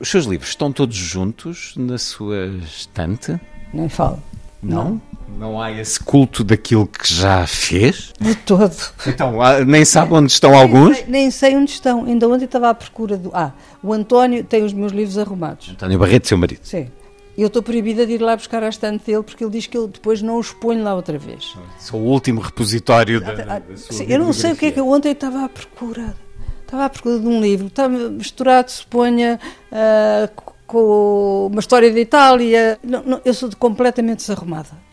Os 0.00 0.08
seus 0.08 0.24
livros 0.24 0.48
estão 0.48 0.72
todos 0.72 0.96
juntos 0.96 1.74
na 1.76 1.98
sua 1.98 2.46
estante? 2.64 3.38
Nem 3.74 3.90
falo. 3.90 4.22
Não? 4.62 5.00
Não 5.38 5.60
há 5.60 5.70
esse 5.70 6.00
culto 6.00 6.42
daquilo 6.42 6.86
que 6.86 7.12
já 7.12 7.46
fez? 7.46 8.12
De 8.18 8.34
todo. 8.34 8.74
Então, 9.06 9.32
nem 9.66 9.84
sabe 9.84 10.14
onde 10.14 10.32
estão 10.32 10.56
alguns? 10.56 10.88
Nem 10.88 10.96
sei, 10.96 11.10
nem 11.10 11.30
sei 11.30 11.56
onde 11.56 11.70
estão. 11.72 12.04
Ainda 12.04 12.28
ontem 12.28 12.44
estava 12.44 12.70
à 12.70 12.74
procura 12.74 13.16
do. 13.16 13.30
Ah, 13.34 13.52
o 13.82 13.92
António 13.92 14.42
tem 14.44 14.64
os 14.64 14.72
meus 14.72 14.92
livros 14.92 15.18
arrumados. 15.18 15.70
António 15.70 15.98
Barreto, 15.98 16.28
seu 16.28 16.38
marido. 16.38 16.60
Sim. 16.62 16.88
Eu 17.36 17.48
estou 17.48 17.62
proibida 17.62 18.06
de 18.06 18.14
ir 18.14 18.20
lá 18.22 18.34
buscar 18.34 18.62
a 18.62 18.68
estante 18.68 19.04
dele 19.04 19.22
porque 19.22 19.44
ele 19.44 19.50
diz 19.50 19.66
que 19.66 19.76
ele 19.76 19.88
depois 19.88 20.22
não 20.22 20.38
os 20.38 20.52
põe 20.52 20.80
lá 20.80 20.94
outra 20.94 21.18
vez. 21.18 21.54
Sou 21.78 22.00
o 22.00 22.04
último 22.04 22.40
repositório 22.40 23.20
da, 23.20 23.34
da 23.34 23.62
sua 23.76 23.98
Sim, 23.98 24.06
Eu 24.08 24.20
não 24.20 24.32
sei 24.32 24.52
o 24.52 24.56
que 24.56 24.66
é 24.66 24.70
que 24.70 24.80
eu 24.80 24.88
ontem 24.88 25.12
estava 25.12 25.44
à 25.44 25.48
procura. 25.48 26.16
Estava 26.62 26.86
à 26.86 26.88
procura 26.88 27.18
de 27.18 27.26
um 27.26 27.40
livro. 27.40 27.66
Estava 27.66 28.08
misturado, 28.08 28.70
suponha, 28.70 29.38
uh, 29.70 30.42
com 30.66 31.48
uma 31.50 31.60
história 31.60 31.92
da 31.92 32.00
Itália. 32.00 32.78
Não, 32.82 33.02
não, 33.02 33.20
eu 33.24 33.34
sou 33.34 33.50
completamente 33.56 34.18
desarrumada 34.18 34.86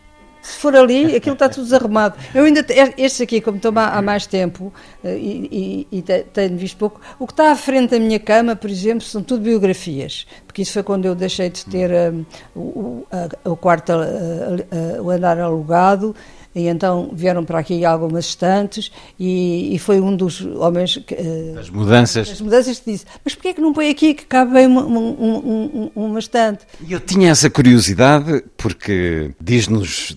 se 0.44 0.58
for 0.58 0.76
ali, 0.76 1.16
aquilo 1.16 1.32
está 1.32 1.48
tudo 1.48 1.64
desarrumado. 1.64 2.16
Eu 2.34 2.44
ainda, 2.44 2.64
este 2.98 3.22
aqui, 3.22 3.40
como 3.40 3.56
estou 3.56 3.72
há 3.74 4.02
mais 4.02 4.26
tempo 4.26 4.70
eh, 5.02 5.16
e, 5.16 5.86
e, 5.90 5.98
e, 5.98 6.02
tenho 6.02 6.58
visto 6.58 6.76
pouco, 6.76 7.00
o 7.18 7.26
que 7.26 7.32
está 7.32 7.50
à 7.50 7.56
frente 7.56 7.92
da 7.92 7.98
minha 7.98 8.20
cama, 8.20 8.54
por 8.54 8.68
exemplo, 8.68 9.00
são 9.00 9.22
tudo 9.22 9.42
biografias, 9.42 10.26
porque 10.46 10.60
isso 10.60 10.72
foi 10.72 10.82
quando 10.82 11.06
eu 11.06 11.14
deixei 11.14 11.48
de 11.48 11.64
ter 11.64 11.90
um, 12.12 12.26
o, 12.54 13.06
a, 13.10 13.48
o 13.48 13.56
quarto, 13.56 13.92
a, 13.92 13.96
a, 13.96 15.02
o 15.02 15.08
andar 15.08 15.40
alugado, 15.40 16.14
e 16.54 16.68
então 16.68 17.10
vieram 17.12 17.44
para 17.44 17.58
aqui 17.58 17.84
algumas 17.84 18.26
estantes 18.26 18.92
e, 19.18 19.74
e 19.74 19.78
foi 19.78 20.00
um 20.00 20.14
dos 20.16 20.40
homens 20.40 20.96
que, 20.98 21.14
eh, 21.14 21.54
as 21.58 21.70
mudanças 21.70 22.30
as 22.30 22.40
mudanças 22.40 22.78
que 22.78 22.92
disse 22.92 23.04
mas 23.24 23.34
porquê 23.34 23.48
é 23.48 23.54
que 23.54 23.60
não 23.60 23.72
põe 23.72 23.90
aqui 23.90 24.14
que 24.14 24.24
cabe 24.24 24.52
bem 24.52 24.66
uma, 24.66 24.84
uma, 24.84 25.00
uma, 25.00 25.90
uma 25.94 26.18
estante 26.18 26.64
e 26.86 26.92
eu 26.92 27.00
tinha 27.00 27.30
essa 27.30 27.50
curiosidade 27.50 28.44
porque 28.56 29.32
diz-nos 29.40 30.16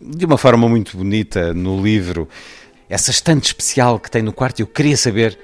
de 0.00 0.24
uma 0.24 0.38
forma 0.38 0.68
muito 0.68 0.96
bonita 0.96 1.52
no 1.52 1.82
livro 1.82 2.28
essa 2.88 3.10
estante 3.10 3.46
especial 3.46 4.00
que 4.00 4.10
tem 4.10 4.22
no 4.22 4.32
quarto. 4.32 4.60
Eu 4.60 4.66
queria 4.66 4.96
saber 4.96 5.38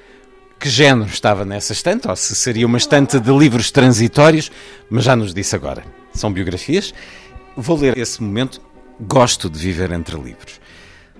que 0.58 0.68
género 0.68 1.10
estava 1.10 1.44
nessa 1.44 1.72
estante, 1.72 2.08
ou 2.08 2.16
se 2.16 2.34
seria 2.34 2.66
uma 2.66 2.78
estante 2.78 3.20
de 3.20 3.30
livros 3.30 3.70
transitórios, 3.70 4.50
mas 4.88 5.04
já 5.04 5.14
nos 5.14 5.34
disse 5.34 5.54
agora. 5.54 5.84
São 6.14 6.32
biografias. 6.32 6.94
Vou 7.56 7.76
ler 7.76 7.98
esse 7.98 8.22
momento. 8.22 8.60
Gosto 9.00 9.50
de 9.50 9.58
viver 9.58 9.90
entre 9.90 10.16
livros. 10.16 10.60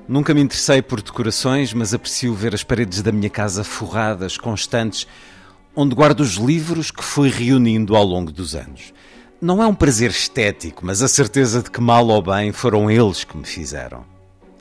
Nunca 0.06 0.32
me 0.32 0.40
interessei 0.40 0.80
por 0.80 1.02
decorações, 1.02 1.72
mas 1.72 1.92
aprecio 1.92 2.32
ver 2.32 2.54
as 2.54 2.62
paredes 2.62 3.02
da 3.02 3.10
minha 3.10 3.28
casa 3.28 3.64
forradas, 3.64 4.36
constantes, 4.36 5.08
onde 5.74 5.94
guardo 5.94 6.20
os 6.20 6.34
livros 6.34 6.92
que 6.92 7.02
fui 7.02 7.28
reunindo 7.28 7.96
ao 7.96 8.04
longo 8.04 8.30
dos 8.30 8.54
anos. 8.54 8.92
Não 9.40 9.60
é 9.60 9.66
um 9.66 9.74
prazer 9.74 10.10
estético, 10.10 10.86
mas 10.86 11.02
a 11.02 11.08
certeza 11.08 11.62
de 11.62 11.70
que, 11.70 11.80
mal 11.80 12.06
ou 12.06 12.22
bem, 12.22 12.52
foram 12.52 12.88
eles 12.88 13.24
que 13.24 13.36
me 13.36 13.44
fizeram. 13.44 14.04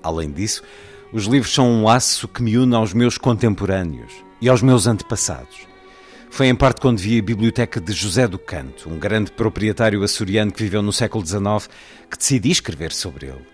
Além 0.01 0.32
disso, 0.32 0.63
os 1.12 1.25
livros 1.25 1.53
são 1.53 1.70
um 1.70 1.84
laço 1.84 2.27
que 2.27 2.41
me 2.41 2.58
une 2.58 2.74
aos 2.74 2.93
meus 2.93 3.17
contemporâneos 3.17 4.12
e 4.41 4.50
aos 4.50 4.63
meus 4.63 4.88
antepassados. 4.88 5.73
Foi 6.33 6.47
em 6.47 6.55
parte 6.55 6.81
quando 6.81 6.97
vi 6.97 7.19
a 7.19 7.21
biblioteca 7.21 7.79
de 7.79 7.93
José 7.93 8.27
do 8.27 8.39
Canto, 8.39 8.89
um 8.89 8.97
grande 8.97 9.31
proprietário 9.31 10.01
açoriano 10.01 10.51
que 10.51 10.63
viveu 10.63 10.81
no 10.81 10.91
século 10.91 11.23
XIX, 11.23 11.69
que 12.09 12.17
decidi 12.17 12.49
escrever 12.49 12.91
sobre 12.91 13.27
ele. 13.27 13.45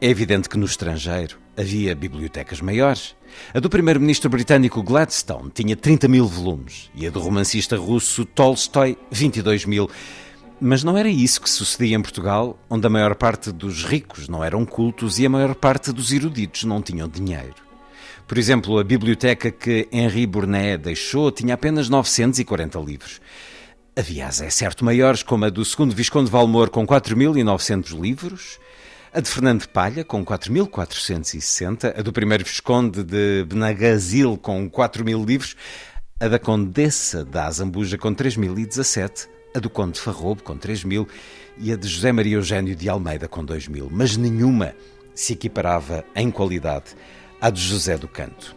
É 0.00 0.08
evidente 0.08 0.48
que 0.48 0.58
no 0.58 0.66
estrangeiro 0.66 1.38
havia 1.56 1.94
bibliotecas 1.94 2.60
maiores. 2.60 3.14
A 3.54 3.60
do 3.60 3.70
primeiro-ministro 3.70 4.28
britânico 4.28 4.82
Gladstone 4.82 5.48
tinha 5.54 5.76
30 5.76 6.08
mil 6.08 6.26
volumes 6.26 6.90
e 6.92 7.06
a 7.06 7.10
do 7.10 7.20
romancista 7.20 7.76
russo 7.76 8.24
Tolstói 8.24 8.98
22 9.12 9.64
mil. 9.64 9.88
Mas 10.60 10.82
não 10.82 10.98
era 10.98 11.08
isso 11.08 11.40
que 11.40 11.48
sucedia 11.48 11.96
em 11.96 12.02
Portugal, 12.02 12.58
onde 12.68 12.84
a 12.84 12.90
maior 12.90 13.14
parte 13.14 13.52
dos 13.52 13.84
ricos 13.84 14.28
não 14.28 14.42
eram 14.42 14.66
cultos 14.66 15.20
e 15.20 15.26
a 15.26 15.30
maior 15.30 15.54
parte 15.54 15.92
dos 15.92 16.10
eruditos 16.10 16.64
não 16.64 16.82
tinham 16.82 17.08
dinheiro. 17.08 17.65
Por 18.26 18.38
exemplo, 18.38 18.78
a 18.78 18.84
biblioteca 18.84 19.50
que 19.50 19.88
Henri 19.92 20.26
Burnet 20.26 20.78
deixou 20.78 21.30
tinha 21.30 21.54
apenas 21.54 21.88
940 21.88 22.78
livros. 22.80 23.20
Havia, 23.98 24.26
é 24.26 24.50
certo, 24.50 24.84
maiores, 24.84 25.22
como 25.22 25.46
a 25.46 25.48
do 25.48 25.64
segundo 25.64 25.94
Visconde 25.94 26.30
Valmor, 26.30 26.68
com 26.68 26.86
4.900 26.86 27.98
livros, 27.98 28.58
a 29.10 29.20
de 29.20 29.30
Fernando 29.30 29.66
Palha, 29.68 30.04
com 30.04 30.22
4.460, 30.22 31.98
a 31.98 32.02
do 32.02 32.12
primeiro 32.12 32.44
Visconde 32.44 33.02
de 33.02 33.44
Benagazil, 33.44 34.36
com 34.36 34.68
4.000 34.68 35.26
livros, 35.26 35.56
a 36.20 36.28
da 36.28 36.38
Condessa 36.38 37.24
da 37.24 37.46
Azambuja, 37.46 37.96
com 37.96 38.14
3.017, 38.14 39.28
a 39.54 39.58
do 39.58 39.70
Conde 39.70 39.98
Farrobo, 39.98 40.42
com 40.42 40.58
3.000, 40.58 41.08
e 41.56 41.72
a 41.72 41.76
de 41.76 41.88
José 41.88 42.12
Maria 42.12 42.36
Eugênio 42.36 42.76
de 42.76 42.90
Almeida, 42.90 43.26
com 43.26 43.46
2.000. 43.46 43.88
Mas 43.90 44.18
nenhuma 44.18 44.74
se 45.14 45.32
equiparava 45.32 46.04
em 46.14 46.30
qualidade 46.30 46.94
à 47.46 47.50
de 47.50 47.60
José 47.60 47.96
do 47.96 48.08
Canto. 48.08 48.56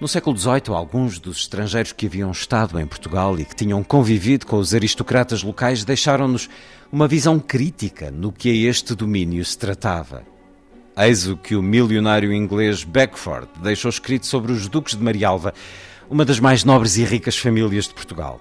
No 0.00 0.08
século 0.08 0.34
XVIII, 0.34 0.74
alguns 0.74 1.18
dos 1.18 1.40
estrangeiros 1.40 1.92
que 1.92 2.06
haviam 2.06 2.30
estado 2.30 2.80
em 2.80 2.86
Portugal 2.86 3.38
e 3.38 3.44
que 3.44 3.54
tinham 3.54 3.84
convivido 3.84 4.46
com 4.46 4.56
os 4.56 4.72
aristocratas 4.72 5.42
locais 5.42 5.84
deixaram-nos 5.84 6.48
uma 6.90 7.06
visão 7.06 7.38
crítica 7.38 8.10
no 8.10 8.32
que 8.32 8.48
a 8.48 8.70
este 8.70 8.94
domínio 8.94 9.44
se 9.44 9.58
tratava. 9.58 10.24
Eis 10.96 11.28
o 11.28 11.36
que 11.36 11.54
o 11.54 11.60
milionário 11.62 12.32
inglês 12.32 12.82
Beckford 12.82 13.46
deixou 13.62 13.90
escrito 13.90 14.24
sobre 14.24 14.52
os 14.52 14.68
Duques 14.68 14.94
de 14.94 15.04
Marialva, 15.04 15.52
uma 16.08 16.24
das 16.24 16.40
mais 16.40 16.64
nobres 16.64 16.96
e 16.96 17.04
ricas 17.04 17.36
famílias 17.36 17.88
de 17.88 17.92
Portugal. 17.92 18.40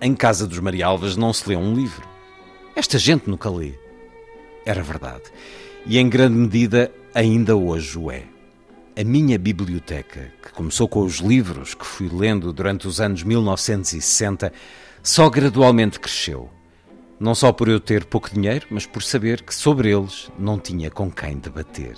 Em 0.00 0.12
casa 0.12 0.44
dos 0.44 0.58
Marialvas 0.58 1.16
não 1.16 1.32
se 1.32 1.48
lê 1.48 1.54
um 1.54 1.72
livro. 1.72 2.04
Esta 2.74 2.98
gente 2.98 3.30
nunca 3.30 3.48
lê. 3.48 3.74
Era 4.66 4.82
verdade. 4.82 5.22
E 5.86 5.98
em 6.00 6.08
grande 6.08 6.36
medida 6.36 6.90
ainda 7.14 7.56
hoje 7.56 7.96
o 7.96 8.10
é. 8.10 8.24
A 8.96 9.04
minha 9.04 9.38
biblioteca, 9.38 10.32
que 10.42 10.52
começou 10.52 10.88
com 10.88 11.00
os 11.00 11.18
livros 11.18 11.74
que 11.74 11.86
fui 11.86 12.08
lendo 12.12 12.52
durante 12.52 12.88
os 12.88 13.00
anos 13.00 13.22
1960, 13.22 14.52
só 15.02 15.30
gradualmente 15.30 16.00
cresceu. 16.00 16.50
Não 17.18 17.34
só 17.34 17.52
por 17.52 17.68
eu 17.68 17.78
ter 17.78 18.04
pouco 18.04 18.30
dinheiro, 18.30 18.66
mas 18.70 18.86
por 18.86 19.02
saber 19.02 19.42
que 19.42 19.54
sobre 19.54 19.90
eles 19.96 20.30
não 20.38 20.58
tinha 20.58 20.90
com 20.90 21.10
quem 21.10 21.38
debater. 21.38 21.96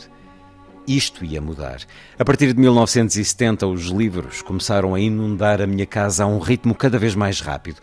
Isto 0.86 1.24
ia 1.24 1.40
mudar. 1.40 1.80
A 2.18 2.24
partir 2.24 2.52
de 2.52 2.60
1970, 2.60 3.66
os 3.66 3.86
livros 3.86 4.42
começaram 4.42 4.94
a 4.94 5.00
inundar 5.00 5.60
a 5.60 5.66
minha 5.66 5.86
casa 5.86 6.24
a 6.24 6.26
um 6.26 6.38
ritmo 6.38 6.74
cada 6.74 6.98
vez 6.98 7.14
mais 7.14 7.40
rápido. 7.40 7.80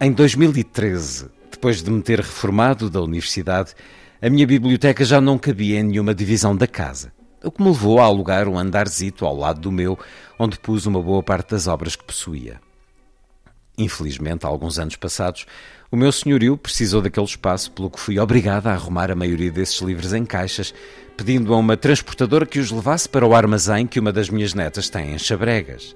Em 0.00 0.12
2013, 0.12 1.28
depois 1.50 1.82
de 1.82 1.90
me 1.90 2.00
ter 2.02 2.20
reformado 2.20 2.88
da 2.88 3.00
universidade, 3.02 3.74
a 4.20 4.30
minha 4.30 4.46
biblioteca 4.46 5.04
já 5.04 5.20
não 5.20 5.38
cabia 5.38 5.80
em 5.80 5.84
nenhuma 5.84 6.14
divisão 6.14 6.56
da 6.56 6.66
casa 6.66 7.12
o 7.42 7.50
que 7.50 7.62
me 7.62 7.68
levou 7.68 8.00
a 8.00 8.04
alugar 8.04 8.48
um 8.48 8.58
andarzito 8.58 9.24
ao 9.24 9.36
lado 9.36 9.60
do 9.60 9.72
meu, 9.72 9.98
onde 10.38 10.58
pus 10.58 10.86
uma 10.86 11.02
boa 11.02 11.22
parte 11.22 11.50
das 11.50 11.66
obras 11.66 11.94
que 11.94 12.04
possuía. 12.04 12.60
Infelizmente, 13.76 14.44
há 14.44 14.48
alguns 14.48 14.78
anos 14.78 14.96
passados, 14.96 15.46
o 15.90 15.96
meu 15.96 16.10
senhorio 16.10 16.56
precisou 16.58 17.00
daquele 17.00 17.26
espaço, 17.26 17.70
pelo 17.70 17.90
que 17.90 18.00
fui 18.00 18.18
obrigada 18.18 18.70
a 18.70 18.74
arrumar 18.74 19.10
a 19.10 19.14
maioria 19.14 19.52
desses 19.52 19.80
livros 19.80 20.12
em 20.12 20.24
caixas, 20.24 20.74
pedindo 21.16 21.54
a 21.54 21.56
uma 21.56 21.76
transportadora 21.76 22.44
que 22.44 22.58
os 22.58 22.72
levasse 22.72 23.08
para 23.08 23.26
o 23.26 23.34
armazém 23.34 23.86
que 23.86 24.00
uma 24.00 24.12
das 24.12 24.28
minhas 24.28 24.52
netas 24.52 24.90
tem 24.90 25.14
em 25.14 25.18
Chabregas. 25.18 25.94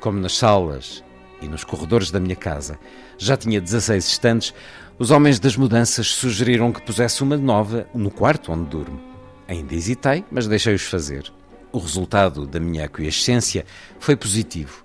Como 0.00 0.18
nas 0.18 0.36
salas 0.36 1.04
e 1.40 1.46
nos 1.46 1.62
corredores 1.62 2.10
da 2.10 2.18
minha 2.18 2.36
casa 2.36 2.78
já 3.16 3.36
tinha 3.36 3.60
16 3.60 4.06
estantes, 4.06 4.54
os 4.98 5.10
homens 5.12 5.38
das 5.38 5.56
mudanças 5.56 6.08
sugeriram 6.08 6.72
que 6.72 6.82
pusesse 6.82 7.22
uma 7.22 7.36
nova 7.36 7.88
no 7.94 8.10
quarto 8.10 8.50
onde 8.50 8.68
durmo. 8.68 9.00
Ainda 9.46 9.74
hesitei, 9.74 10.24
mas 10.30 10.48
deixei-os 10.48 10.82
fazer. 10.82 11.32
O 11.70 11.78
resultado 11.78 12.46
da 12.46 12.58
minha 12.58 12.86
aquiescência 12.86 13.64
foi 14.00 14.16
positivo. 14.16 14.84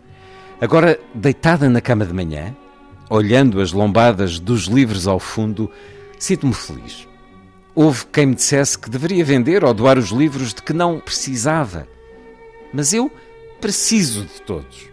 Agora, 0.62 1.00
deitada 1.16 1.68
na 1.68 1.82
cama 1.82 2.06
de 2.06 2.14
manhã, 2.14 2.56
olhando 3.10 3.60
as 3.60 3.72
lombadas 3.72 4.40
dos 4.40 4.66
livros 4.66 5.08
ao 5.08 5.20
fundo, 5.20 5.70
sinto-me 6.20 6.54
feliz. 6.54 7.08
Houve 7.74 8.06
quem 8.06 8.28
me 8.28 8.36
dissesse 8.36 8.78
que 8.78 8.90
deveria 8.90 9.26
vender 9.26 9.64
ou 9.64 9.74
doar 9.74 9.98
os 9.98 10.10
livros 10.10 10.54
de 10.54 10.62
que 10.62 10.74
não 10.74 11.00
precisava. 11.00 11.88
Mas 12.72 12.94
eu 12.94 13.12
preciso 13.60 14.26
de 14.26 14.42
todos. 14.44 14.90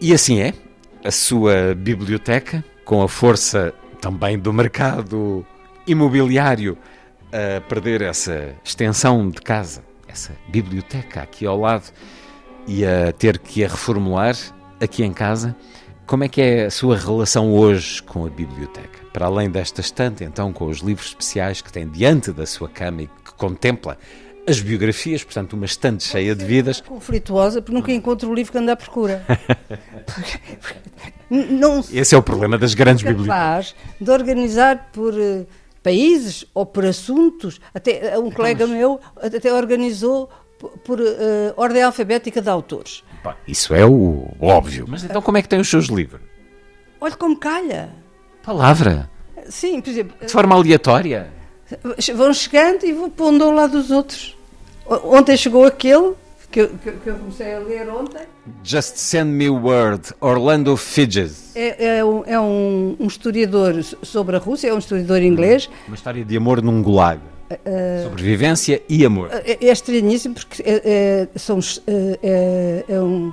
E 0.00 0.12
assim 0.12 0.40
é. 0.40 0.52
A 1.02 1.10
sua 1.10 1.74
biblioteca, 1.74 2.62
com 2.84 3.02
a 3.02 3.08
força 3.08 3.72
também 4.00 4.38
do 4.38 4.52
mercado 4.52 5.44
imobiliário, 5.86 6.76
a 7.32 7.60
perder 7.60 8.02
essa 8.02 8.54
extensão 8.64 9.28
de 9.28 9.40
casa, 9.40 9.84
essa 10.08 10.32
biblioteca 10.48 11.22
aqui 11.22 11.46
ao 11.46 11.60
lado 11.60 11.84
e 12.66 12.84
a 12.84 13.12
ter 13.12 13.38
que 13.38 13.64
a 13.64 13.68
reformular 13.68 14.34
aqui 14.80 15.04
em 15.04 15.12
casa. 15.12 15.54
Como 16.06 16.24
é 16.24 16.28
que 16.28 16.40
é 16.40 16.64
a 16.64 16.70
sua 16.70 16.96
relação 16.96 17.52
hoje 17.52 18.02
com 18.02 18.26
a 18.26 18.28
biblioteca? 18.28 18.98
Para 19.12 19.26
além 19.26 19.48
desta 19.48 19.80
estante, 19.80 20.24
então, 20.24 20.52
com 20.52 20.66
os 20.66 20.78
livros 20.78 21.08
especiais 21.08 21.62
que 21.62 21.72
tem 21.72 21.88
diante 21.88 22.32
da 22.32 22.46
sua 22.46 22.68
cama 22.68 23.02
e 23.02 23.06
que 23.06 23.32
contempla 23.36 23.96
as 24.50 24.60
biografias, 24.60 25.24
portanto, 25.24 25.54
uma 25.54 25.64
estante 25.64 26.04
cheia 26.04 26.34
de 26.34 26.44
vidas. 26.44 26.80
Conflituosa, 26.80 27.62
porque 27.62 27.74
nunca 27.74 27.92
encontro 27.92 28.30
o 28.30 28.34
livro 28.34 28.52
que 28.52 28.58
anda 28.58 28.72
à 28.72 28.76
procura. 28.76 29.24
não 31.30 31.80
Esse 31.92 32.14
é 32.14 32.18
o 32.18 32.22
problema 32.22 32.58
das 32.58 32.74
grandes 32.74 33.02
bibliotecas. 33.02 33.74
de 34.00 34.10
organizar 34.10 34.90
por 34.92 35.14
eh, 35.18 35.46
países 35.82 36.44
ou 36.52 36.66
por 36.66 36.84
assuntos. 36.84 37.60
Até 37.74 38.18
um 38.18 38.30
colega 38.30 38.66
Mas... 38.66 38.76
meu 38.76 39.00
até 39.16 39.52
organizou 39.52 40.28
por, 40.84 41.00
uh, 41.00 41.04
ordem 41.56 41.82
alfabética 41.82 42.42
de 42.42 42.48
autores. 42.48 43.02
isso 43.46 43.74
é 43.74 43.84
o 43.86 44.26
óbvio. 44.40 44.84
Mas 44.88 45.04
então 45.04 45.22
como 45.22 45.38
é 45.38 45.42
que 45.42 45.48
tem 45.48 45.60
os 45.60 45.68
seus 45.68 45.86
livros? 45.86 46.20
Olha 47.00 47.16
como 47.16 47.36
calha. 47.36 47.90
Palavra? 48.42 49.10
Sim, 49.48 49.80
por 49.80 49.90
exemplo. 49.90 50.16
De 50.26 50.30
forma 50.30 50.54
aleatória? 50.54 51.32
Vão 52.14 52.32
chegando 52.34 52.84
e 52.84 52.92
vou 52.92 53.08
pondo 53.10 53.44
ao 53.44 53.52
lado 53.52 53.80
dos 53.80 53.90
outros. 53.90 54.36
Ontem 54.90 55.36
chegou 55.36 55.64
aquele 55.64 56.14
que 56.50 56.60
eu, 56.62 56.68
que, 56.82 56.90
que 56.90 57.06
eu 57.06 57.14
comecei 57.14 57.54
a 57.54 57.60
ler 57.60 57.88
ontem. 57.88 58.22
Just 58.64 58.96
Send 58.96 59.30
Me 59.30 59.48
Word, 59.48 60.12
Orlando 60.20 60.76
Fidges. 60.76 61.54
É, 61.54 61.98
é, 61.98 62.04
um, 62.04 62.24
é 62.26 62.40
um, 62.40 62.96
um, 62.98 63.06
historiador 63.06 63.80
sobre 64.02 64.34
a 64.34 64.40
Rússia, 64.40 64.68
é 64.68 64.74
um 64.74 64.78
historiador 64.78 65.22
inglês. 65.22 65.70
Uma 65.86 65.94
história 65.94 66.24
de 66.24 66.36
amor 66.36 66.60
num 66.60 66.82
gulag. 66.82 67.20
Uh, 67.50 68.04
Sobrevivência 68.04 68.82
e 68.88 69.04
amor. 69.04 69.28
É, 69.32 69.64
é 69.64 69.70
estranhíssimo 69.70 70.34
porque 70.34 70.62
é, 70.62 71.28
é 71.34 71.38
são, 71.38 71.60
é, 71.86 72.84
é 72.88 73.00
um, 73.00 73.32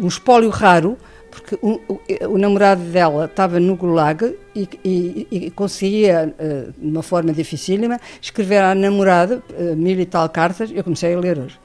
um 0.00 0.08
espólio 0.08 0.48
raro, 0.48 0.96
porque 1.30 1.56
o, 1.62 1.80
o, 1.88 2.00
o, 2.30 2.38
namorado 2.38 2.82
dela 2.82 3.26
estava 3.26 3.60
no 3.60 3.76
Gulag 3.76 4.36
e, 4.54 4.68
e, 4.84 5.28
e 5.30 5.50
conseguia, 5.50 6.34
de 6.76 6.88
uma 6.88 7.02
forma 7.02 7.32
dificílima, 7.32 8.00
escrever 8.20 8.62
à 8.62 8.74
namorada 8.74 9.42
mil 9.76 9.98
e 10.00 10.06
tal 10.06 10.28
cartas. 10.28 10.70
Eu 10.74 10.82
comecei 10.82 11.14
a 11.14 11.18
ler 11.18 11.38
hoje 11.38 11.58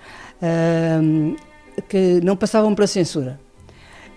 que 1.88 2.22
não 2.24 2.36
passavam 2.36 2.74
pela 2.74 2.88
censura. 2.88 3.39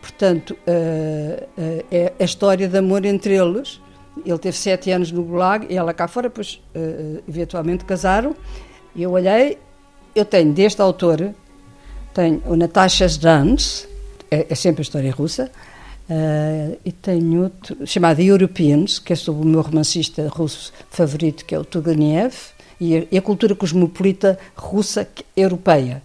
Portanto, 0.01 0.57
uh, 0.67 1.45
uh, 1.45 1.85
é 1.91 2.13
a 2.19 2.25
história 2.25 2.69
de 2.69 2.79
amor 2.79 3.05
entre 3.05 3.35
eles. 3.35 3.81
Ele 4.25 4.39
teve 4.39 4.57
sete 4.57 4.91
anos 4.91 5.13
no 5.13 5.23
Gulag 5.23 5.67
e 5.69 5.77
ela 5.77 5.93
cá 5.93 6.09
fora, 6.09 6.29
depois 6.29 6.63
uh, 6.75 7.23
eventualmente 7.29 7.85
casaram. 7.85 8.35
E 8.95 9.03
eu 9.03 9.13
olhei, 9.13 9.59
eu 10.15 10.25
tenho 10.25 10.53
deste 10.53 10.81
autor, 10.81 11.35
tenho 12.15 12.43
o 12.47 12.57
Natasha 12.57 13.07
Dance, 13.21 13.89
é, 14.31 14.47
é, 14.49 14.55
sempre 14.55 14.81
a 14.81 14.83
história 14.83 15.11
russa, 15.13 15.51
e 16.87 16.91
tenho 16.91 17.43
outro 17.43 17.87
chamado 17.87 18.23
Europeans, 18.23 18.99
que 18.99 19.13
é 19.13 19.17
sobre 19.17 19.43
o 19.43 19.45
meu 19.45 19.61
romancista 19.61 20.27
russo 20.29 20.73
favorito, 20.89 21.45
que 21.45 21.55
é 21.55 21.59
o 21.59 21.65
Turgenev, 21.67 22.35
e 22.81 22.97
a, 22.97 23.07
e 23.11 23.19
a 23.19 23.23
cultura 23.23 23.55
cosmopolita 23.55 24.39
russa 24.57 25.07
europeia. 25.37 26.03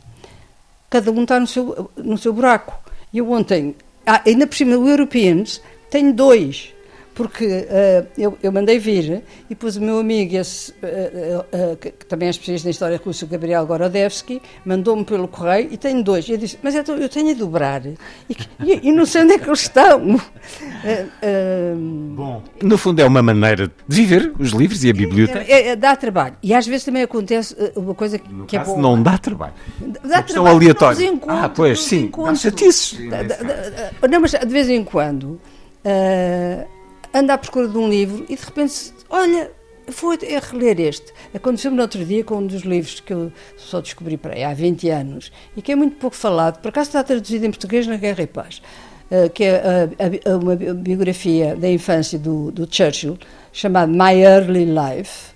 Cada 0.89 1.11
um 1.11 1.23
está 1.23 1.39
no 1.39 1.47
seu, 1.47 1.89
no 1.95 2.17
seu 2.17 2.33
buraco. 2.33 2.77
E 3.11 3.19
eu 3.19 3.31
ontem, 3.31 3.75
ah, 4.05 4.21
ainda 4.25 4.45
por 4.45 4.55
cima, 4.55 4.75
o 4.77 4.87
Europeans, 4.87 5.61
tenho 5.89 6.13
dois 6.13 6.73
porque 7.13 7.45
uh, 7.45 8.07
eu, 8.17 8.37
eu, 8.41 8.51
mandei 8.51 8.79
vir 8.79 9.23
e 9.45 9.49
depois 9.49 9.77
o 9.77 9.81
meu 9.81 9.99
amigo, 9.99 10.35
esse, 10.35 10.71
uh, 10.71 10.75
uh, 11.73 11.77
que, 11.77 11.91
que, 11.91 12.05
também 12.05 12.27
é 12.27 12.31
especialista 12.31 12.67
em 12.67 12.71
História 12.71 12.99
Russa, 13.03 13.25
o 13.25 13.27
Gabriel 13.27 13.65
Gorodevsky, 13.65 14.41
mandou-me 14.65 15.05
pelo 15.05 15.27
correio 15.27 15.69
e 15.71 15.77
tenho 15.77 16.03
dois. 16.03 16.27
E 16.27 16.31
eu 16.31 16.37
disse, 16.37 16.57
mas 16.63 16.73
então, 16.75 16.97
eu 16.97 17.07
tenho 17.07 17.31
a 17.31 17.33
dobrar 17.33 17.85
e, 17.85 17.95
e, 18.63 18.89
e, 18.89 18.91
não 18.91 19.05
sei 19.05 19.23
onde 19.23 19.33
é 19.33 19.39
que 19.39 19.47
eles 19.47 19.61
estão. 19.61 20.19
Bom, 22.15 22.43
no 22.61 22.77
fundo 22.77 22.99
é 23.01 23.05
uma 23.05 23.21
maneira 23.21 23.67
de 23.67 23.95
viver 23.95 24.33
os 24.39 24.51
livros 24.51 24.83
e 24.83 24.89
a 24.89 24.93
biblioteca. 24.93 25.45
É, 25.47 25.69
é, 25.69 25.75
dá 25.75 25.95
trabalho. 25.95 26.35
E 26.41 26.53
às 26.53 26.65
vezes 26.65 26.83
também 26.83 27.03
acontece 27.03 27.55
uma 27.75 27.93
coisa 27.93 28.17
que, 28.17 28.31
no 28.31 28.45
que 28.45 28.57
é 28.57 28.63
boa. 28.63 28.77
não 28.79 29.01
dá 29.01 29.17
trabalho. 29.17 29.53
Dá 29.79 29.99
uma 30.03 30.23
trabalho. 30.23 30.55
aleatória. 30.55 31.19
Ah, 31.27 31.49
pois, 31.49 31.83
sim. 31.83 32.11
Dá 32.15 32.35
chatices. 32.35 32.97
Não, 34.09 34.19
mas 34.19 34.31
de 34.31 34.47
vez 34.47 34.67
em 34.69 34.83
quando... 34.83 35.39
Uh, 35.85 36.72
anda 37.13 37.33
à 37.33 37.37
procura 37.37 37.67
de 37.67 37.77
um 37.77 37.89
livro 37.89 38.25
e 38.27 38.35
de 38.35 38.43
repente, 38.43 38.93
olha, 39.09 39.51
vou 39.87 40.11
a 40.11 40.51
reler 40.51 40.79
este. 40.79 41.13
Aconteceu-me 41.33 41.77
no 41.77 41.83
outro 41.83 42.03
dia 42.03 42.23
com 42.23 42.37
um 42.37 42.47
dos 42.47 42.63
livros 42.63 42.99
que 42.99 43.13
eu 43.13 43.31
só 43.57 43.81
descobri 43.81 44.17
para 44.17 44.33
aí, 44.33 44.43
há 44.43 44.53
20 44.53 44.89
anos 44.89 45.31
e 45.55 45.61
que 45.61 45.71
é 45.71 45.75
muito 45.75 45.97
pouco 45.97 46.15
falado, 46.15 46.59
por 46.61 46.69
acaso 46.69 46.89
está 46.89 47.03
traduzido 47.03 47.45
em 47.45 47.51
português 47.51 47.85
na 47.85 47.97
Guerra 47.97 48.23
e 48.23 48.27
Paz, 48.27 48.61
uh, 49.11 49.29
que 49.29 49.43
é 49.43 49.89
uma 50.35 50.55
biografia 50.55 51.55
da 51.55 51.69
infância 51.69 52.17
do, 52.17 52.51
do 52.51 52.67
Churchill, 52.69 53.17
chamado 53.51 53.91
My 53.91 54.21
Early 54.21 54.65
Life. 54.65 55.33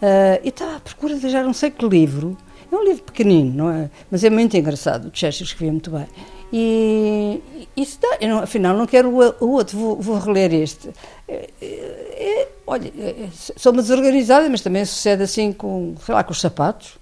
Uh, 0.00 0.40
e 0.42 0.48
estava 0.48 0.76
à 0.76 0.80
procura 0.80 1.14
de 1.14 1.28
já 1.28 1.42
não 1.42 1.52
sei 1.52 1.70
que 1.70 1.86
livro. 1.86 2.36
É 2.72 2.74
um 2.74 2.84
livro 2.84 3.02
pequenino, 3.02 3.52
não 3.52 3.70
é? 3.70 3.90
Mas 4.10 4.24
é 4.24 4.30
muito 4.30 4.56
engraçado. 4.56 5.08
O 5.08 5.10
Churchill 5.12 5.44
escrevia 5.44 5.72
muito 5.72 5.90
bem. 5.90 6.06
E 6.52 7.68
isso 7.76 7.98
dá, 8.00 8.18
eu 8.20 8.28
não, 8.28 8.38
afinal 8.40 8.76
não 8.76 8.86
quero 8.86 9.08
o, 9.08 9.50
outro, 9.50 9.78
vou, 9.78 9.96
vou 9.96 10.18
reler 10.18 10.52
este. 10.52 10.90
É, 11.28 11.48
é, 11.62 11.66
é 11.66 12.48
olha, 12.66 12.92
é, 12.98 13.28
sou 13.32 13.72
uma 13.72 13.82
desorganizada, 13.82 14.48
mas 14.48 14.60
também 14.60 14.84
sucede 14.84 15.22
assim 15.22 15.52
com, 15.52 15.94
sei 16.04 16.14
lá, 16.14 16.24
com 16.24 16.32
os 16.32 16.40
sapatos. 16.40 16.99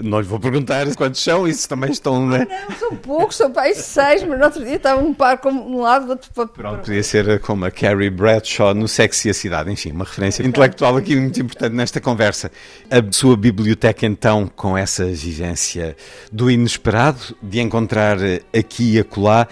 não 0.00 0.20
lhe 0.20 0.26
vou 0.26 0.38
perguntar 0.38 0.86
quantos 0.94 1.22
são, 1.22 1.46
isso 1.46 1.68
também 1.68 1.90
estão, 1.90 2.26
né? 2.26 2.46
Ah, 2.50 2.66
não, 2.68 2.76
são 2.76 2.96
poucos, 2.96 3.36
são 3.36 3.50
para 3.50 3.72
seis, 3.74 4.22
mas 4.22 4.38
no 4.38 4.44
outro 4.44 4.64
dia 4.64 4.76
estava 4.76 5.00
um 5.00 5.12
par 5.12 5.38
como 5.38 5.68
um 5.68 5.80
lado, 5.80 6.10
outro 6.10 6.30
para. 6.32 6.46
Pronto, 6.46 6.84
podia 6.84 7.02
ser 7.02 7.40
como 7.40 7.64
a 7.64 7.70
Carrie 7.70 8.10
Bradshaw 8.10 8.74
no 8.74 8.88
Sexy 8.88 9.28
e 9.28 9.30
a 9.30 9.34
Cidade, 9.34 9.70
enfim, 9.70 9.92
uma 9.92 10.04
referência 10.04 10.42
intelectual 10.42 10.96
aqui 10.96 11.16
muito 11.16 11.40
importante 11.40 11.74
nesta 11.74 12.00
conversa. 12.00 12.50
A 12.90 13.12
sua 13.12 13.36
biblioteca, 13.36 14.06
então, 14.06 14.50
com 14.54 14.76
essa 14.76 15.06
vivência 15.06 15.96
do 16.32 16.50
inesperado, 16.50 17.36
de 17.42 17.60
encontrar 17.60 18.18
aqui 18.56 18.94
e 18.94 19.00
acolá, 19.00 19.46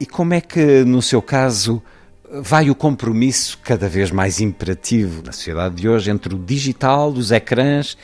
e 0.00 0.06
como 0.06 0.34
é 0.34 0.40
que, 0.40 0.84
no 0.84 1.02
seu 1.02 1.20
caso, 1.20 1.82
vai 2.30 2.70
o 2.70 2.74
compromisso 2.74 3.58
cada 3.62 3.88
vez 3.88 4.10
mais 4.10 4.40
imperativo 4.40 5.22
na 5.24 5.32
sociedade 5.32 5.74
de 5.74 5.88
hoje 5.88 6.10
entre 6.10 6.34
o 6.34 6.38
digital, 6.38 7.10
os 7.10 7.30
ecrãs 7.30 7.96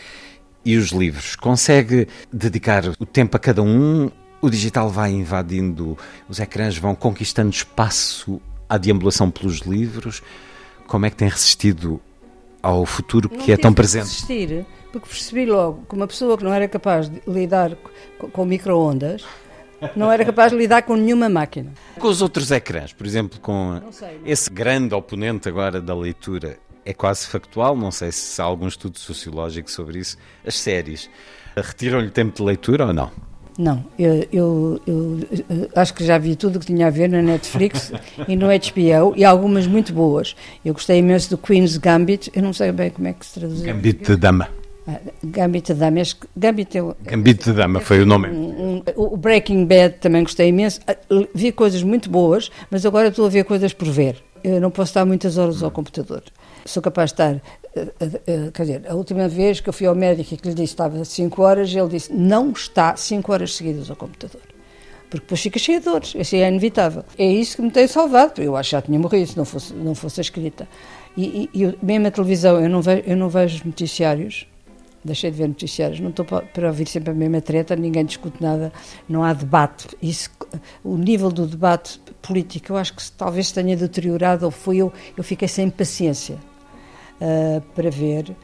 e 0.65 0.77
os 0.77 0.89
livros? 0.89 1.37
Consegue 1.37 2.09
dedicar 2.33 2.85
o 2.99 3.07
tempo 3.07 3.37
a 3.37 3.41
cada 3.41 3.63
um? 3.63 4.11
O 4.41 4.51
digital 4.51 4.91
vai 4.91 5.11
invadindo, 5.11 5.97
os 6.29 6.39
ecrãs 6.39 6.77
vão 6.77 6.95
conquistando 6.95 7.51
espaço 7.51 8.41
à 8.69 8.77
deambulação 8.77 9.31
pelos 9.31 9.59
livros? 9.61 10.23
Como 10.87 11.07
é 11.07 11.11
que 11.11 11.17
tem 11.17 11.29
resistido 11.29 12.01
ao 12.63 12.85
futuro 12.85 13.29
que 13.29 13.49
não 13.49 13.55
é 13.55 13.57
tão 13.57 13.73
presente? 13.73 14.05
resistir, 14.05 14.67
porque 14.93 15.09
percebi 15.09 15.47
logo 15.47 15.85
que 15.89 15.95
uma 15.95 16.07
pessoa 16.07 16.37
que 16.37 16.45
não 16.45 16.53
era 16.53 16.69
capaz 16.69 17.09
de 17.09 17.21
lidar 17.27 17.77
com, 18.19 18.29
com 18.31 18.45
micro-ondas 18.45 19.25
não 19.97 20.11
era 20.11 20.25
capaz 20.25 20.53
de 20.53 20.59
lidar 20.59 20.83
com 20.83 20.97
nenhuma 20.97 21.29
máquina. 21.29 21.73
Com 21.99 22.09
os 22.09 22.23
outros 22.23 22.51
ecrãs, 22.51 22.93
por 22.93 23.07
exemplo, 23.07 23.39
com 23.41 23.81
sei, 23.91 24.21
esse 24.25 24.51
grande 24.51 24.95
oponente 24.95 25.49
agora 25.49 25.81
da 25.81 25.95
leitura, 25.95 26.59
é 26.85 26.93
quase 26.93 27.27
factual, 27.27 27.77
não 27.77 27.91
sei 27.91 28.13
se 28.13 28.41
há 28.41 28.45
algum 28.45 28.69
estudo 28.69 28.99
sociológico 28.99 29.71
sobre 29.71 29.99
isso, 29.99 30.17
as 30.47 30.57
séries 30.57 31.09
retiram-lhe 31.57 32.11
tempo 32.11 32.37
de 32.37 32.43
leitura 32.43 32.87
ou 32.87 32.93
não? 32.93 33.11
Não, 33.57 33.85
eu, 33.97 34.27
eu, 34.33 34.81
eu, 34.87 35.21
acho 35.77 35.95
que 35.95 36.05
já 36.05 36.19
vi 36.19 36.35
tudo 36.35 36.57
o 36.57 36.61
que 36.61 36.67
tinha 36.67 36.89
a 36.89 36.91
ver 36.91 37.09
na 37.09 37.23
Netflix 37.23 37.93
e 38.27 38.35
no 38.35 38.47
HBO 38.47 39.15
e 39.17 39.25
algumas 39.25 39.67
muito 39.67 39.93
boas. 39.93 40.35
Eu 40.65 40.75
gostei 40.75 40.99
imenso 40.99 41.31
do 41.31 41.39
Queen's 41.39 41.77
Gambit, 41.77 42.31
eu 42.35 42.43
não 42.43 42.53
sei 42.53 42.73
bem 42.73 42.91
como 42.91 43.07
é 43.07 43.13
que 43.13 43.25
se 43.25 43.39
traduz. 43.39 43.61
Gambit 43.63 44.05
de 44.05 44.17
Dama. 44.17 44.49
Ah, 44.87 45.01
Gambit 45.23 45.73
de 45.73 45.81
Dama, 45.81 46.03
Gambit, 46.37 46.77
eu, 46.77 46.95
Gambit 47.03 47.45
de 47.45 47.53
Dama 47.53 47.81
foi 47.81 48.03
o 48.03 48.07
nome. 48.07 48.29
O 48.97 49.17
Breaking 49.17 49.65
Bad 49.65 49.97
também 49.97 50.23
gostei 50.23 50.49
imenso. 50.49 50.81
Ah, 50.87 50.97
vi 51.35 51.53
coisas 51.53 51.83
muito 51.83 52.11
boas, 52.11 52.51
mas 52.71 52.85
agora 52.85 53.09
estou 53.09 53.25
a 53.25 53.29
ver 53.29 53.45
coisas 53.45 53.73
por 53.73 53.89
ver. 53.89 54.23
Eu 54.43 54.61
não 54.61 54.71
posso 54.71 54.91
estar 54.91 55.07
muitas 55.07 55.39
horas 55.39 55.63
ao 55.63 55.71
computador. 55.71 56.23
Sou 56.67 56.83
capaz 56.83 57.11
de 57.11 57.15
estar. 57.15 57.43
Ah, 57.77 58.51
quer 58.53 58.63
dizer, 58.63 58.83
a 58.87 58.95
última 58.95 59.27
vez 59.27 59.61
que 59.61 59.69
eu 59.71 59.73
fui 59.73 59.87
ao 59.87 59.95
médico 59.95 60.35
e 60.35 60.37
que 60.37 60.49
lhe 60.49 60.55
disse 60.55 60.75
que 60.75 60.83
estava 60.83 61.03
5 61.03 61.43
horas, 61.43 61.75
ele 61.75 61.89
disse: 61.89 62.13
não 62.13 62.51
está 62.51 62.95
5 62.95 63.33
horas 63.33 63.55
seguidas 63.55 63.89
ao 63.91 63.97
computador 63.97 64.41
porque 65.15 65.27
depois 65.27 65.41
fica 65.41 65.59
cheio 65.61 65.79
de 65.79 65.85
dores, 65.85 66.13
isso 66.17 66.35
é 66.35 66.49
inevitável. 66.49 67.05
É 67.17 67.25
isso 67.25 67.57
que 67.57 67.63
me 67.63 67.71
tem 67.71 67.87
salvado, 67.87 68.31
porque 68.31 68.49
eu 68.49 68.57
acho 68.57 68.71
que 68.71 68.77
já 68.77 68.83
tinha 68.83 68.99
morrido 68.99 69.29
se 69.29 69.37
não 69.37 69.45
fosse, 69.45 69.73
não 69.73 69.95
fosse 69.95 70.19
a 70.19 70.23
escrita. 70.23 70.67
E, 71.17 71.49
e, 71.55 71.63
e 71.63 71.79
mesmo 71.81 72.09
a 72.09 72.11
televisão, 72.11 72.61
eu 72.61 72.69
não 72.69 72.83
vejo, 72.83 73.03
eu 73.07 73.17
não 73.17 73.29
vejo 73.29 73.63
noticiários, 73.65 74.49
deixei 75.05 75.31
de 75.31 75.37
ver 75.37 75.49
noticiários, 75.49 76.01
não 76.01 76.11
estou 76.11 76.25
para 76.25 76.67
ouvir 76.67 76.89
sempre 76.89 77.11
a 77.11 77.15
mesma 77.15 77.41
treta, 77.41 77.77
ninguém 77.77 78.05
discute 78.05 78.43
nada, 78.43 78.73
não 79.09 79.23
há 79.23 79.33
debate. 79.33 79.89
Isso, 80.03 80.31
o 80.83 80.97
nível 80.97 81.31
do 81.31 81.47
debate 81.47 82.01
político 82.23 82.73
eu 82.73 82.77
acho 82.77 82.95
que 82.95 83.13
talvez 83.13 83.53
tenha 83.53 83.77
deteriorado, 83.77 84.45
ou 84.45 84.51
foi 84.51 84.79
eu, 84.79 84.93
eu 85.17 85.23
fiquei 85.23 85.49
sem 85.49 85.69
paciência 85.69 86.39
uh, 87.21 87.61
para 87.75 87.91
ver. 87.91 88.35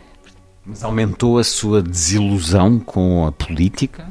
Mas 0.65 0.85
aumentou 0.85 1.39
a 1.39 1.45
sua 1.45 1.83
desilusão 1.83 2.79
com 2.79 3.27
a 3.27 3.33
política? 3.33 4.07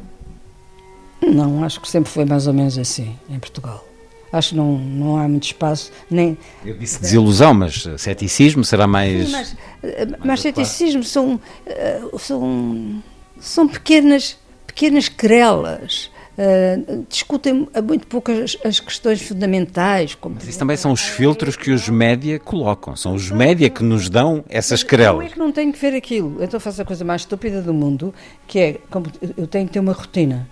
Não, 1.22 1.64
acho 1.64 1.80
que 1.80 1.88
sempre 1.88 2.10
foi 2.10 2.26
mais 2.26 2.48
ou 2.48 2.54
menos 2.54 2.78
assim 2.78 3.16
em 3.30 3.38
Portugal. 3.40 3.89
Acho 4.32 4.50
que 4.50 4.56
não, 4.56 4.78
não 4.78 5.18
há 5.18 5.28
muito 5.28 5.44
espaço. 5.44 5.92
Nem, 6.10 6.38
Eu 6.64 6.78
disse 6.78 7.02
desilusão, 7.02 7.54
mas 7.54 7.88
ceticismo 7.98 8.64
será 8.64 8.88
mais. 8.88 9.26
Sim, 9.26 9.32
mas, 9.32 9.56
mais 9.82 10.24
mas 10.24 10.42
ceticismo 10.42 11.04
são, 11.04 11.40
eh, 11.66 12.02
são, 12.20 13.04
são 13.40 13.68
pequenas, 13.68 14.38
pequenas 14.68 15.10
querelas. 15.10 16.12
Uh, 16.40 17.06
discutem 17.10 17.68
muito 17.84 18.08
pouco 18.08 18.32
as, 18.64 18.80
questões 18.80 19.22
fundamentais. 19.22 20.16
Como 20.16 20.36
Mas 20.36 20.48
isso 20.48 20.58
também 20.58 20.78
são 20.78 20.94
os 20.94 21.02
filtros 21.02 21.58
que 21.58 21.70
os 21.70 21.90
média 21.90 22.40
colocam, 22.40 22.96
são 22.96 23.14
os 23.14 23.30
média 23.30 23.70
que 23.70 23.84
nos 23.84 24.10
dão 24.10 24.46
essas 24.48 24.82
querelas. 24.82 25.18
Não 25.18 25.26
é 25.26 25.30
que 25.30 25.40
não 25.40 25.52
tenho 25.52 25.74
que 25.74 25.80
ver 25.80 25.94
aquilo, 25.98 26.42
então 26.42 26.58
faço 26.58 26.82
a 26.82 26.86
coisa 26.86 27.04
mais 27.04 27.24
estúpida 27.24 27.62
do 27.62 27.74
mundo, 27.74 28.14
que 28.48 28.58
é, 28.58 28.80
como, 28.90 29.08
eu 29.36 29.48
tenho 29.48 29.68
que 29.68 29.74
ter 29.74 29.82
uma 29.82 29.92
rotina. 29.92 30.48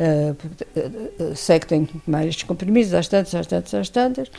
Uh, 0.00 1.36
sei 1.36 1.58
que 1.58 1.66
tenho 1.66 1.86
que 1.86 1.98
tomar 1.98 2.26
estes 2.26 2.44
compromissos 2.44 2.94
às 2.94 3.06
tantas, 3.06 3.34
às 3.34 3.46
tantas, 3.46 3.74
às 3.74 3.88
tantas. 3.90 4.30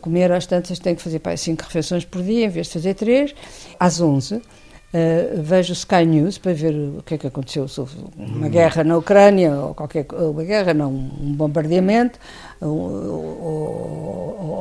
Comer 0.00 0.32
às 0.32 0.44
tantas 0.44 0.80
tenho 0.80 0.96
que 0.96 1.02
fazer 1.02 1.20
para 1.20 1.36
cinco 1.36 1.62
refeições 1.62 2.04
por 2.04 2.20
dia 2.20 2.46
em 2.46 2.48
vez 2.48 2.66
de 2.66 2.72
fazer 2.72 2.94
três. 2.94 3.32
Às 3.78 4.00
11 4.00 4.34
uh, 4.34 4.42
vejo 5.36 5.70
o 5.70 5.74
Sky 5.74 6.04
News 6.04 6.38
para 6.38 6.52
ver 6.52 6.74
o 6.74 7.02
que 7.04 7.14
é 7.14 7.18
que 7.18 7.28
aconteceu, 7.28 7.68
se 7.68 7.78
houve 7.78 7.96
uma 8.16 8.48
hum. 8.48 8.50
guerra 8.50 8.82
na 8.82 8.96
Ucrânia 8.96 9.54
ou 9.54 9.74
qualquer 9.74 10.04
uma 10.12 10.42
guerra, 10.42 10.74
não, 10.74 10.90
um 10.90 11.32
bombardeamento 11.32 12.18
ou, 12.60 13.38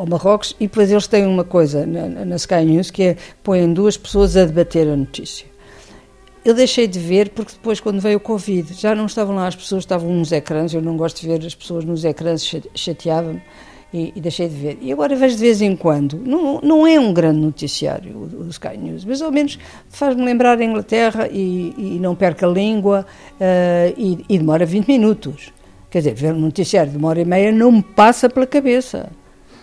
Marrocos 0.08 0.56
e 0.60 0.68
depois 0.68 0.90
eles 0.90 1.08
têm 1.08 1.26
uma 1.26 1.44
coisa 1.44 1.86
na, 1.86 2.26
na 2.26 2.36
Sky 2.38 2.64
News 2.64 2.92
que 2.92 3.04
é 3.04 3.18
põem 3.44 3.74
duas 3.74 3.98
pessoas 3.98 4.38
a 4.38 4.46
debater 4.46 4.88
a 4.88 4.96
notícia. 4.96 5.46
Eu 6.48 6.54
deixei 6.54 6.88
de 6.88 6.98
ver 6.98 7.32
porque 7.32 7.52
depois, 7.52 7.82
quando 7.82 8.00
veio 8.00 8.16
o 8.16 8.22
Covid, 8.22 8.74
já 8.74 8.96
não 8.96 9.06
estavam 9.06 9.36
lá 9.36 9.48
as 9.48 9.56
pessoas, 9.58 9.84
estavam 9.84 10.10
nos 10.14 10.32
ecrãs. 10.32 10.74
Eu 10.74 10.82
não 10.82 10.96
gosto 10.96 11.20
de 11.20 11.28
ver 11.28 11.46
as 11.46 11.54
pessoas 11.54 11.84
nos 11.84 12.06
ecrãs, 12.06 12.50
chateava-me 12.74 13.42
e, 13.94 14.14
e, 14.16 14.22
deixei 14.22 14.48
de 14.48 14.56
ver. 14.56 14.78
E 14.82 14.90
agora 14.90 15.14
vejo 15.14 15.36
de 15.36 15.42
vez 15.42 15.62
em 15.62 15.76
quando. 15.76 16.18
Não, 16.18 16.62
não 16.64 16.88
é 16.88 16.98
um 16.98 17.14
grande 17.14 17.42
noticiário 17.42 18.16
o, 18.16 18.46
o 18.46 18.48
Sky 18.48 18.78
News, 18.78 19.04
mas 19.04 19.22
ao 19.22 19.30
menos 19.30 19.60
faz-me 19.90 20.24
lembrar 20.24 20.58
a 20.58 20.64
Inglaterra 20.64 21.28
e, 21.30 21.74
e 21.78 22.00
não 22.00 22.16
perca 22.16 22.48
a 22.48 22.50
língua 22.50 23.06
uh, 23.34 23.94
e, 23.98 24.24
e 24.30 24.38
demora 24.38 24.66
20 24.66 24.88
minutos. 24.88 25.52
Quer 25.92 25.98
dizer, 25.98 26.14
ver 26.14 26.34
um 26.34 26.40
noticiário 26.40 26.90
de 26.90 26.98
uma 26.98 27.10
hora 27.10 27.20
e 27.20 27.26
meia 27.26 27.52
não 27.52 27.74
me 27.74 27.84
passa 27.84 28.30
pela 28.30 28.48
cabeça. 28.48 29.10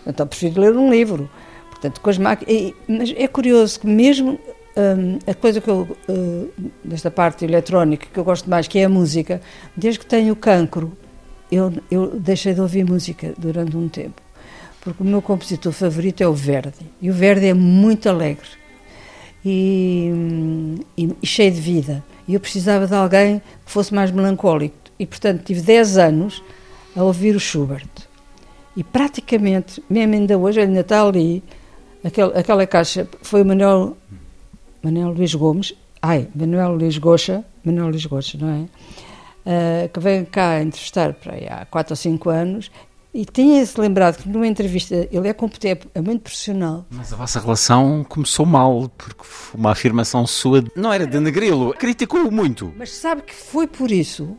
Então 0.05 0.27
prefiro 0.27 0.61
ler 0.61 0.77
um 0.77 0.91
livro. 0.91 1.27
Portanto, 1.71 1.99
com 1.99 2.11
as 2.11 2.19
máquinas. 2.19 2.73
Mas 2.87 3.11
é 3.17 3.27
curioso 3.27 3.79
que 3.79 3.87
mesmo 3.87 4.39
um, 4.77 5.19
a 5.29 5.33
coisa 5.33 5.61
que 5.61 5.69
eu, 5.69 5.87
uh, 6.09 6.51
desta 6.83 7.09
parte 7.09 7.45
eletrónica, 7.45 8.07
que 8.11 8.19
eu 8.19 8.23
gosto 8.23 8.49
mais, 8.49 8.67
que 8.67 8.79
é 8.79 8.85
a 8.85 8.89
música, 8.89 9.41
desde 9.75 9.99
que 9.99 10.05
tenho 10.05 10.35
cancro, 10.35 10.97
eu, 11.51 11.71
eu 11.89 12.19
deixei 12.19 12.53
de 12.53 12.61
ouvir 12.61 12.85
música 12.85 13.33
durante 13.37 13.75
um 13.77 13.87
tempo. 13.87 14.21
Porque 14.81 15.01
o 15.01 15.05
meu 15.05 15.21
compositor 15.21 15.71
favorito 15.71 16.21
é 16.21 16.27
o 16.27 16.33
Verdi. 16.33 16.85
E 17.01 17.09
o 17.09 17.13
Verdi 17.13 17.47
é 17.47 17.53
muito 17.53 18.07
alegre 18.07 18.49
e, 19.43 20.11
e, 20.97 21.15
e 21.21 21.27
cheio 21.27 21.51
de 21.51 21.61
vida. 21.61 22.03
E 22.27 22.33
eu 22.33 22.39
precisava 22.39 22.87
de 22.87 22.93
alguém 22.93 23.41
que 23.65 23.71
fosse 23.71 23.93
mais 23.93 24.11
melancólico. 24.11 24.75
e 24.99 25.05
portanto 25.05 25.43
tive 25.43 25.61
10 25.61 25.97
anos 25.97 26.43
a 26.95 27.03
ouvir 27.03 27.35
o 27.35 27.39
Schubert. 27.39 27.89
E 28.75 28.83
praticamente, 28.83 29.81
mesmo 29.89 30.13
ainda 30.13 30.37
hoje, 30.37 30.59
ainda 30.61 30.81
está 30.81 31.01
ali, 31.01 31.43
aquela, 32.03 32.37
aquela 32.37 32.67
caixa, 32.67 33.07
foi 33.21 33.41
o 33.41 33.45
Manuel, 33.45 33.97
Manuel 34.85 35.13
Luís 35.13 35.33
Gomes, 35.33 35.73
ai, 35.99 36.27
Manuel 36.35 36.75
Luís 36.75 36.99
Goxa, 36.99 37.43
Manuel 37.63 37.89
Luís 37.89 38.05
Goxa, 38.05 38.37
não 38.39 38.49
é? 38.49 38.59
Uh, 39.47 39.89
que 39.89 39.99
veio 39.99 40.27
cá 40.27 40.61
entrevistar 40.61 41.13
para 41.13 41.33
aí 41.33 41.47
há 41.47 41.65
4 41.65 41.93
ou 41.93 41.95
5 41.95 42.29
anos 42.29 42.71
e 43.11 43.25
tinha-se 43.25 43.79
lembrado 43.81 44.21
que 44.21 44.29
numa 44.29 44.45
entrevista 44.45 45.07
ele 45.11 45.27
é 45.27 45.33
competente, 45.33 45.87
é 45.95 46.01
muito 46.01 46.21
profissional. 46.21 46.85
Mas 46.91 47.11
a 47.11 47.15
vossa 47.15 47.39
relação 47.39 48.05
começou 48.07 48.45
mal, 48.45 48.87
porque 48.95 49.23
uma 49.55 49.71
afirmação 49.71 50.27
sua 50.27 50.63
não 50.75 50.93
era 50.93 51.07
de 51.07 51.19
negri-lo, 51.19 51.73
criticou-o 51.73 52.31
muito. 52.31 52.71
Mas 52.77 52.91
sabe 52.91 53.23
que 53.23 53.33
foi 53.33 53.65
por 53.65 53.89
isso 53.89 54.37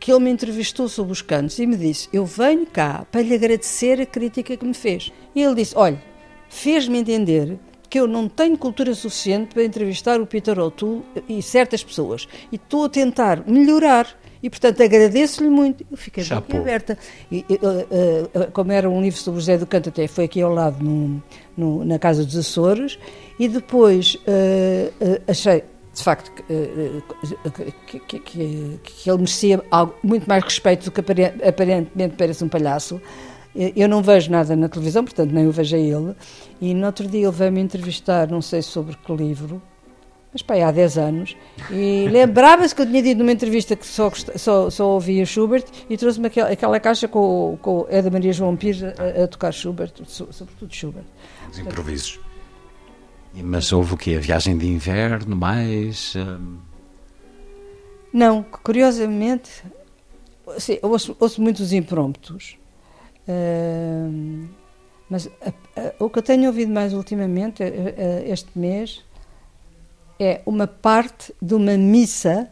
que 0.00 0.10
ele 0.10 0.24
me 0.24 0.30
entrevistou 0.30 0.88
sobre 0.88 1.12
os 1.12 1.22
cantos 1.22 1.56
e 1.60 1.66
me 1.66 1.76
disse: 1.76 2.08
Eu 2.12 2.26
venho 2.26 2.66
cá 2.66 3.06
para 3.12 3.22
lhe 3.22 3.34
agradecer 3.34 4.00
a 4.00 4.06
crítica 4.06 4.56
que 4.56 4.64
me 4.64 4.74
fez. 4.74 5.12
E 5.34 5.42
ele 5.42 5.54
disse: 5.54 5.76
Olha, 5.76 6.02
fez-me 6.48 6.98
entender 6.98 7.58
que 7.94 8.00
eu 8.00 8.08
não 8.08 8.28
tenho 8.28 8.58
cultura 8.58 8.92
suficiente 8.92 9.54
para 9.54 9.62
entrevistar 9.62 10.20
o 10.20 10.26
Peter 10.26 10.58
O'Toole 10.58 11.04
e 11.28 11.40
certas 11.40 11.84
pessoas. 11.84 12.26
E 12.50 12.56
estou 12.56 12.86
a 12.86 12.88
tentar 12.88 13.44
melhorar. 13.46 14.08
E, 14.42 14.50
portanto, 14.50 14.82
agradeço-lhe 14.82 15.48
muito. 15.48 15.86
Eu 15.88 15.96
fiquei 15.96 16.24
bem 16.24 16.58
aberta. 16.60 16.98
E, 17.30 17.46
uh, 17.50 18.40
uh, 18.40 18.50
como 18.50 18.72
era 18.72 18.90
um 18.90 19.00
livro 19.00 19.20
sobre 19.20 19.38
o 19.38 19.40
José 19.40 19.56
do 19.58 19.64
Canto, 19.64 19.90
até 19.90 20.08
foi 20.08 20.24
aqui 20.24 20.42
ao 20.42 20.52
lado, 20.52 20.82
no, 20.82 21.22
no, 21.56 21.84
na 21.84 21.96
Casa 21.96 22.24
dos 22.24 22.36
Açores. 22.36 22.98
E 23.38 23.46
depois 23.46 24.16
uh, 24.16 25.22
achei 25.28 25.62
de 25.94 26.02
facto, 26.02 26.32
que, 27.86 28.00
que, 28.00 28.18
que, 28.18 28.80
que, 28.82 29.08
ele 29.08 29.18
merecia 29.18 29.62
algo, 29.70 29.94
muito 30.02 30.26
mais 30.26 30.42
respeito 30.42 30.86
do 30.86 30.90
que 30.90 31.00
aparentemente 31.46 32.16
parece 32.18 32.42
um 32.42 32.48
palhaço. 32.48 33.00
Eu 33.54 33.88
não 33.88 34.02
vejo 34.02 34.30
nada 34.30 34.56
na 34.56 34.68
televisão, 34.68 35.04
portanto 35.04 35.30
nem 35.30 35.46
o 35.46 35.52
vejo 35.52 35.76
a 35.76 35.78
ele. 35.78 36.14
E 36.60 36.74
no 36.74 36.86
outro 36.86 37.06
dia 37.06 37.26
ele 37.26 37.30
veio-me 37.30 37.60
entrevistar, 37.60 38.28
não 38.28 38.42
sei 38.42 38.62
sobre 38.62 38.96
que 38.96 39.14
livro, 39.14 39.62
mas 40.34 40.42
pá, 40.42 40.54
há 40.56 40.72
10 40.72 40.98
anos, 40.98 41.36
e 41.70 42.08
lembrava-se 42.10 42.74
que 42.74 42.82
eu 42.82 42.86
tinha 42.86 43.00
dito 43.00 43.18
numa 43.18 43.30
entrevista 43.30 43.76
que 43.76 43.86
só, 43.86 44.10
só, 44.10 44.68
só 44.68 44.88
ouvia 44.88 45.24
Schubert 45.24 45.64
e 45.88 45.96
trouxe-me 45.96 46.26
aquela, 46.26 46.50
aquela, 46.50 46.80
caixa 46.80 47.06
com, 47.06 47.56
com 47.62 47.86
a 47.88 48.00
da 48.00 48.10
Maria 48.10 48.32
João 48.32 48.56
Pires 48.56 48.82
a, 48.82 49.22
a 49.22 49.28
tocar 49.28 49.52
Schubert, 49.52 49.92
sobretudo 50.04 50.74
Schubert. 50.74 51.04
Os 51.48 51.58
improvisos. 51.60 52.18
Mas 53.32 53.72
houve 53.72 53.94
o 53.94 53.96
quê? 53.96 54.16
A 54.16 54.20
viagem 54.20 54.58
de 54.58 54.66
inverno, 54.66 55.36
mais. 55.36 56.14
Hum... 56.16 56.58
Não, 58.12 58.42
curiosamente, 58.42 59.64
sim, 60.58 60.78
ouço, 60.82 61.16
ouço 61.20 61.40
muitos 61.40 61.72
impromptos. 61.72 62.56
Uh, 63.28 64.48
mas 65.08 65.28
o 65.98 66.08
que 66.08 66.18
eu 66.18 66.22
tenho 66.22 66.46
ouvido 66.46 66.72
mais 66.72 66.92
ultimamente, 66.92 67.62
este 68.26 68.58
mês, 68.58 69.04
é 70.18 70.40
uma 70.46 70.66
parte 70.66 71.34
de 71.40 71.54
uma 71.54 71.76
missa 71.76 72.50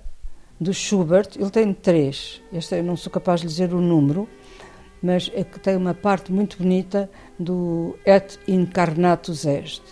do 0.60 0.72
Schubert. 0.72 1.30
Ele 1.36 1.50
tem 1.50 1.72
três, 1.72 2.42
este 2.52 2.76
eu 2.76 2.84
não 2.84 2.96
sou 2.96 3.10
capaz 3.10 3.40
de 3.40 3.48
dizer 3.48 3.72
o 3.72 3.80
número, 3.80 4.28
mas 5.02 5.30
é 5.34 5.42
que 5.42 5.58
tem 5.58 5.76
uma 5.76 5.94
parte 5.94 6.30
muito 6.30 6.58
bonita 6.58 7.10
do 7.38 7.98
Et 8.06 8.38
Incarnatus 8.46 9.44
Est 9.44 9.82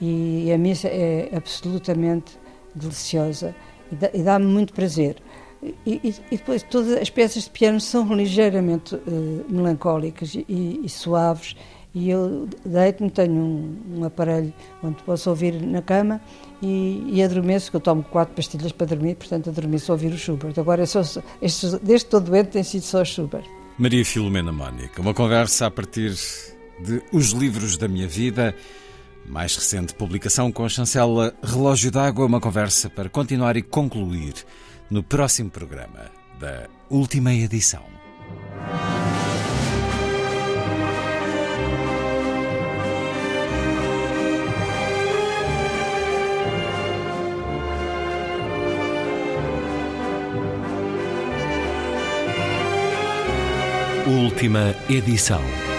e 0.00 0.50
a 0.52 0.58
missa 0.58 0.88
é 0.88 1.30
absolutamente 1.32 2.36
deliciosa 2.74 3.54
e 4.12 4.22
dá-me 4.22 4.46
muito 4.46 4.72
prazer. 4.72 5.16
E, 5.86 6.00
e, 6.30 6.36
depois 6.36 6.64
todas 6.64 7.00
as 7.00 7.08
peças 7.08 7.44
de 7.44 7.50
piano 7.50 7.80
são 7.80 8.04
ligeiramente 8.14 8.96
uh, 8.96 9.44
melancólicas 9.48 10.34
e, 10.34 10.80
e, 10.82 10.88
suaves 10.88 11.54
e 11.94 12.10
eu 12.10 12.48
deito-me, 12.64 13.10
tenho 13.10 13.34
um, 13.34 13.98
um, 13.98 14.04
aparelho 14.04 14.52
onde 14.82 15.02
posso 15.02 15.28
ouvir 15.28 15.60
na 15.60 15.82
cama 15.82 16.20
e, 16.62 17.04
e 17.06 17.22
adormeço, 17.22 17.70
que 17.70 17.76
eu 17.76 17.80
tomo 17.80 18.02
quatro 18.02 18.34
pastilhas 18.34 18.72
para 18.72 18.86
dormir, 18.86 19.14
portanto 19.14 19.50
adormeço 19.50 19.92
a 19.92 19.94
ouvir 19.94 20.12
o 20.12 20.18
Schubert. 20.18 20.58
Agora, 20.58 20.86
só, 20.86 21.02
este, 21.40 21.78
desde 21.82 22.06
todo 22.06 22.30
doente 22.30 22.48
tem 22.48 22.62
sido 22.62 22.82
só 22.82 23.04
Schubert. 23.04 23.44
Maria 23.78 24.04
Filomena 24.04 24.50
Mónica, 24.50 25.02
uma 25.02 25.12
conversa 25.12 25.66
a 25.66 25.70
partir 25.70 26.14
de 26.80 27.02
Os 27.12 27.32
Livros 27.32 27.76
da 27.76 27.86
Minha 27.88 28.08
Vida, 28.08 28.54
mais 29.26 29.54
recente 29.54 29.94
publicação 29.94 30.50
com 30.50 30.64
a 30.64 30.68
chancela 30.68 31.34
Relógio 31.42 31.90
d'Água, 31.90 32.24
uma 32.24 32.40
conversa 32.40 32.88
para 32.88 33.10
continuar 33.10 33.56
e 33.56 33.62
concluir 33.62 34.34
no 34.92 35.02
próximo 35.02 35.48
programa 35.50 36.10
da 36.38 36.68
última 36.90 37.32
edição. 37.32 37.82
Última 54.06 54.74
edição. 54.90 55.71